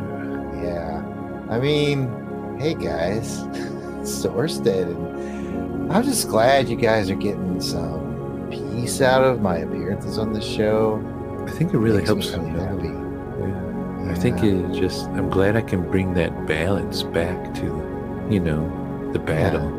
[1.50, 3.40] I mean, hey guys,
[4.02, 4.96] it's Orsted.
[4.96, 10.32] And I'm just glad you guys are getting some peace out of my appearances on
[10.32, 11.04] the show.
[11.48, 12.32] I think it really me helps.
[12.32, 12.88] know, happy.
[12.88, 14.12] yeah.
[14.12, 17.66] I think it just, I'm glad I can bring that balance back to,
[18.30, 19.76] you know, the battle.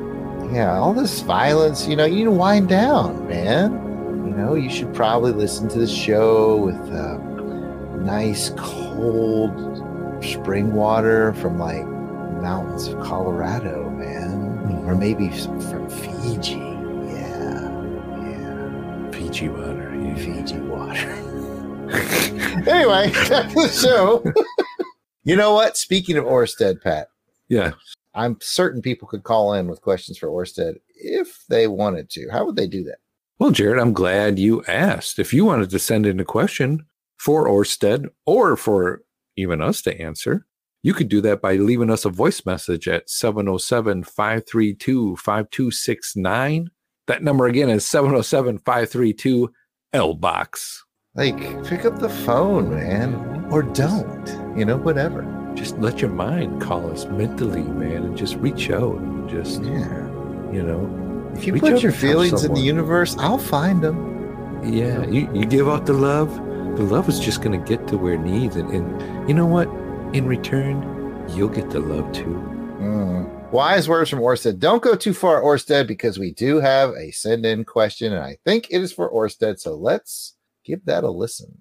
[0.52, 3.74] Yeah, all this violence, you know, you need to wind down, man.
[4.26, 7.18] You know, you should probably listen to the show with a
[8.00, 9.69] nice cold
[10.22, 11.86] spring water from like
[12.42, 14.88] mountains of Colorado, man, mm-hmm.
[14.88, 16.54] or maybe from Fiji.
[16.54, 17.70] Yeah,
[18.20, 19.94] yeah, Fiji water.
[19.94, 20.14] Yeah.
[20.16, 21.10] Fiji water.
[22.68, 24.24] anyway, to the show.
[25.24, 25.76] you know what?
[25.76, 27.08] Speaking of Orsted, Pat,
[27.48, 27.72] yeah.
[28.14, 32.28] I'm certain people could call in with questions for Orsted if they wanted to.
[32.30, 32.98] How would they do that?
[33.38, 35.18] Well, Jared, I'm glad you asked.
[35.18, 39.02] If you wanted to send in a question for Orsted or for
[39.40, 40.46] even us to answer,
[40.82, 46.70] you could do that by leaving us a voice message at 707 532 5269.
[47.06, 49.52] That number again is 707 532
[49.92, 50.84] L Box.
[51.14, 54.56] Like, pick up the phone, man, or don't.
[54.56, 55.26] You know, whatever.
[55.54, 60.06] Just let your mind call us mentally, man, and just reach out and just, Yeah.
[60.52, 64.62] you know, If you put your feelings in the universe, I'll find them.
[64.64, 66.30] Yeah, you, you give out the love,
[66.82, 68.56] love is just going to get to where it needs.
[68.56, 69.68] And, and you know what?
[70.14, 72.24] In return, you'll get the love too.
[72.80, 73.52] Mm.
[73.52, 74.58] Wise words from Orsted.
[74.58, 78.38] Don't go too far, Orsted, because we do have a send in question, and I
[78.44, 79.58] think it is for Orsted.
[79.58, 81.58] So let's give that a listen.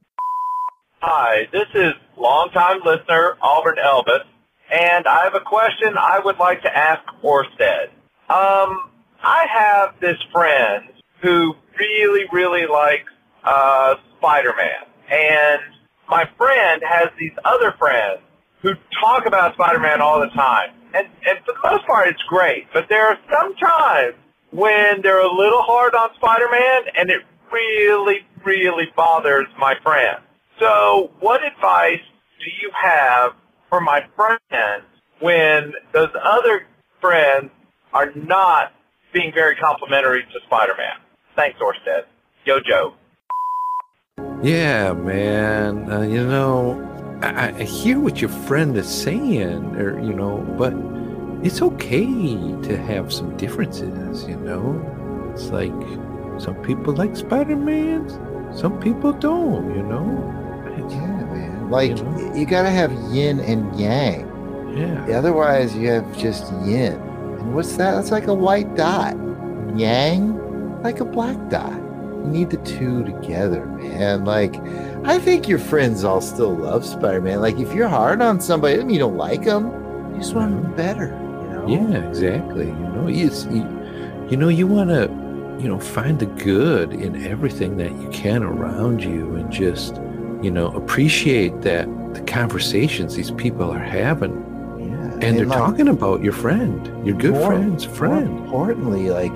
[1.01, 4.23] Hi, this is longtime listener Auburn Elvis,
[4.71, 7.85] and I have a question I would like to ask Orsted.
[8.29, 8.91] Um,
[9.23, 10.89] I have this friend
[11.21, 13.11] who really, really likes
[13.43, 15.61] uh, Spider-Man, and
[16.09, 18.21] my friend has these other friends
[18.61, 22.67] who talk about Spider-Man all the time, and and for the most part, it's great.
[22.73, 24.15] But there are some times
[24.51, 30.17] when they're a little hard on Spider-Man, and it really, really bothers my friend.
[30.59, 32.01] So, what advice
[32.39, 33.31] do you have
[33.69, 34.85] for my friends
[35.19, 36.65] when those other
[36.99, 37.51] friends
[37.93, 38.73] are not
[39.13, 40.97] being very complimentary to Spider-Man?
[41.35, 42.03] Thanks, Orsted.
[42.45, 42.93] Yo, Joe.
[44.41, 45.91] Yeah, man.
[45.91, 46.79] Uh, you know,
[47.21, 50.73] I, I hear what your friend is saying, or you know, but
[51.45, 52.05] it's okay
[52.63, 54.25] to have some differences.
[54.27, 54.79] You know,
[55.33, 55.73] it's like
[56.39, 58.07] some people like Spider Man,
[58.55, 59.75] some people don't.
[59.75, 60.07] You know.
[60.77, 61.69] It's- Yeah, man.
[61.69, 62.33] Like, You know?
[62.35, 64.25] you got to have yin and yang.
[64.75, 65.17] yeah.
[65.19, 66.93] Otherwise, you have just yin.
[67.39, 67.95] And what's that?
[67.95, 69.15] That's like a white dot.
[69.75, 70.33] Yang,
[70.81, 71.78] like a black dot.
[72.25, 74.25] Need the two together, man.
[74.25, 74.55] Like,
[75.03, 77.41] I think your friends all still love Spider Man.
[77.41, 79.67] Like, if you're hard on somebody, doesn't mean you don't like them.
[80.13, 81.65] You just want them better, you know?
[81.67, 82.67] Yeah, exactly.
[82.67, 83.65] You know, it's you,
[84.29, 85.03] you know you want to,
[85.61, 89.95] you know, find the good in everything that you can around you, and just,
[90.43, 94.33] you know, appreciate that the conversations these people are having,
[94.79, 95.19] Yeah.
[95.27, 98.39] and they're like, talking about your friend, your good more- friend's More friend.
[98.39, 99.35] importantly, like,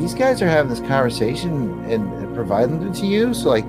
[0.00, 1.52] these guys are having this conversation
[1.84, 3.34] and, and providing it to you.
[3.34, 3.64] So, like,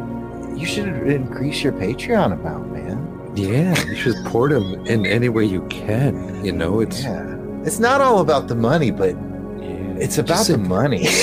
[0.57, 3.31] you should increase your Patreon amount, man.
[3.35, 6.43] Yeah, you should support them in any way you can.
[6.43, 7.35] You know, it's Yeah.
[7.63, 9.15] It's not all about the money, but
[9.59, 11.05] yeah, it's about just the sit- money.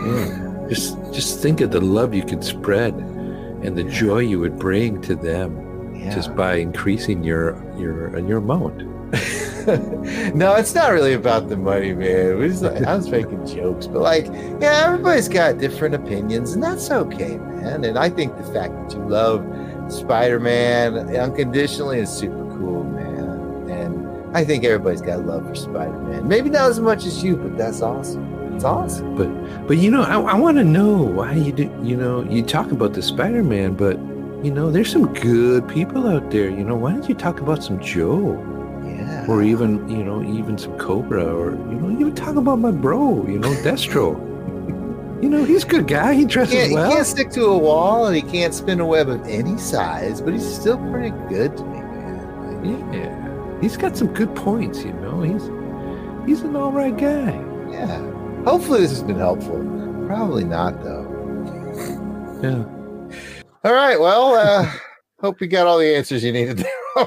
[0.00, 0.66] Yeah.
[0.68, 5.00] Just just think of the love you could spread and the joy you would bring
[5.02, 6.14] to them Yeah.
[6.14, 8.78] just by increasing your your your amount.
[10.34, 12.38] no, it's not really about the money, man.
[12.38, 16.90] We just, I was making jokes, but like, yeah, everybody's got different opinions, and that's
[16.90, 17.84] okay, man.
[17.84, 19.44] And I think the fact that you love
[19.92, 23.70] Spider-Man unconditionally is super cool, man.
[23.70, 26.26] And I think everybody's got love for Spider-Man.
[26.28, 28.54] Maybe not as much as you, but that's awesome.
[28.54, 29.16] It's awesome.
[29.16, 31.62] But but you know, I, I want to know why you do.
[31.82, 33.98] You know, you talk about the Spider-Man, but
[34.44, 36.48] you know, there's some good people out there.
[36.48, 38.36] You know, why don't you talk about some Joe?
[39.28, 43.26] Or even you know even some cobra or you know even talk about my bro
[43.26, 44.18] you know destro
[45.22, 47.58] you know he's a good guy he He dresses he well can't stick to a
[47.58, 51.56] wall, and he can't spin a web of any size, but he's still pretty good
[51.56, 52.64] to me, man.
[52.64, 55.50] Like, yeah he's got some good points you know he's
[56.26, 57.32] he's an all right guy
[57.70, 57.98] Yeah.
[58.44, 59.58] Hopefully this has been helpful.
[60.06, 61.04] Probably not though.
[62.42, 62.64] yeah
[63.64, 64.00] All right.
[64.00, 64.70] Well, uh
[65.20, 67.06] hope you got all the answers you needed there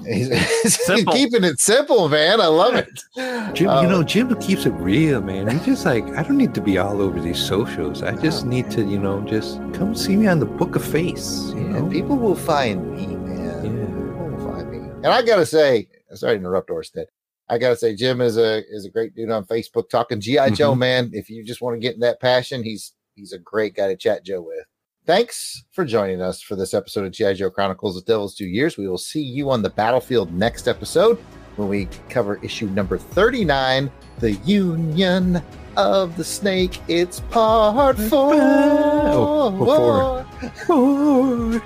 [0.05, 0.29] He's,
[0.63, 1.13] he's Simple.
[1.13, 2.41] keeping it simple, man.
[2.41, 3.03] I love it.
[3.55, 5.49] Jim, Uh, you know, Jim keeps it real, man.
[5.49, 8.03] He's just like, I don't need to be all over these socials.
[8.03, 11.51] I just need to, you know, just come see me on the Book of Face.
[11.55, 11.89] You yeah, know?
[11.89, 13.65] people will find me, man.
[13.65, 13.85] Yeah.
[13.85, 14.77] People will find me.
[14.77, 17.05] And I gotta say, sorry to interrupt Orsted.
[17.49, 20.75] I gotta say, Jim is a is a great dude on Facebook talking GI Joe,
[20.75, 21.11] man.
[21.13, 23.97] If you just want to get in that passion, he's he's a great guy to
[23.97, 24.65] chat Joe with.
[25.05, 28.77] Thanks for joining us for this episode of GI Joe Chronicles of Devil's Due Years.
[28.77, 31.17] We will see you on the battlefield next episode
[31.57, 35.43] when we cover issue number thirty nine, the Union
[35.75, 36.79] of the Snake.
[36.87, 38.33] It's part four.
[38.35, 40.25] Oh,
[40.67, 41.61] four.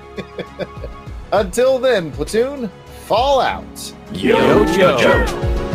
[1.32, 2.68] Until then, platoon,
[3.06, 3.94] fall out.
[4.14, 5.67] Yo, Joe.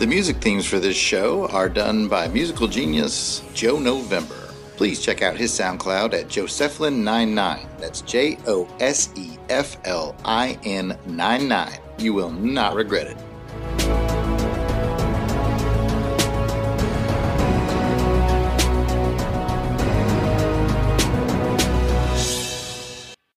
[0.00, 4.48] The music themes for this show are done by musical genius Joe November.
[4.78, 7.66] Please check out his SoundCloud at Joseflin99.
[7.78, 11.78] That's J O S E F L I N 99.
[11.98, 13.99] You will not regret it.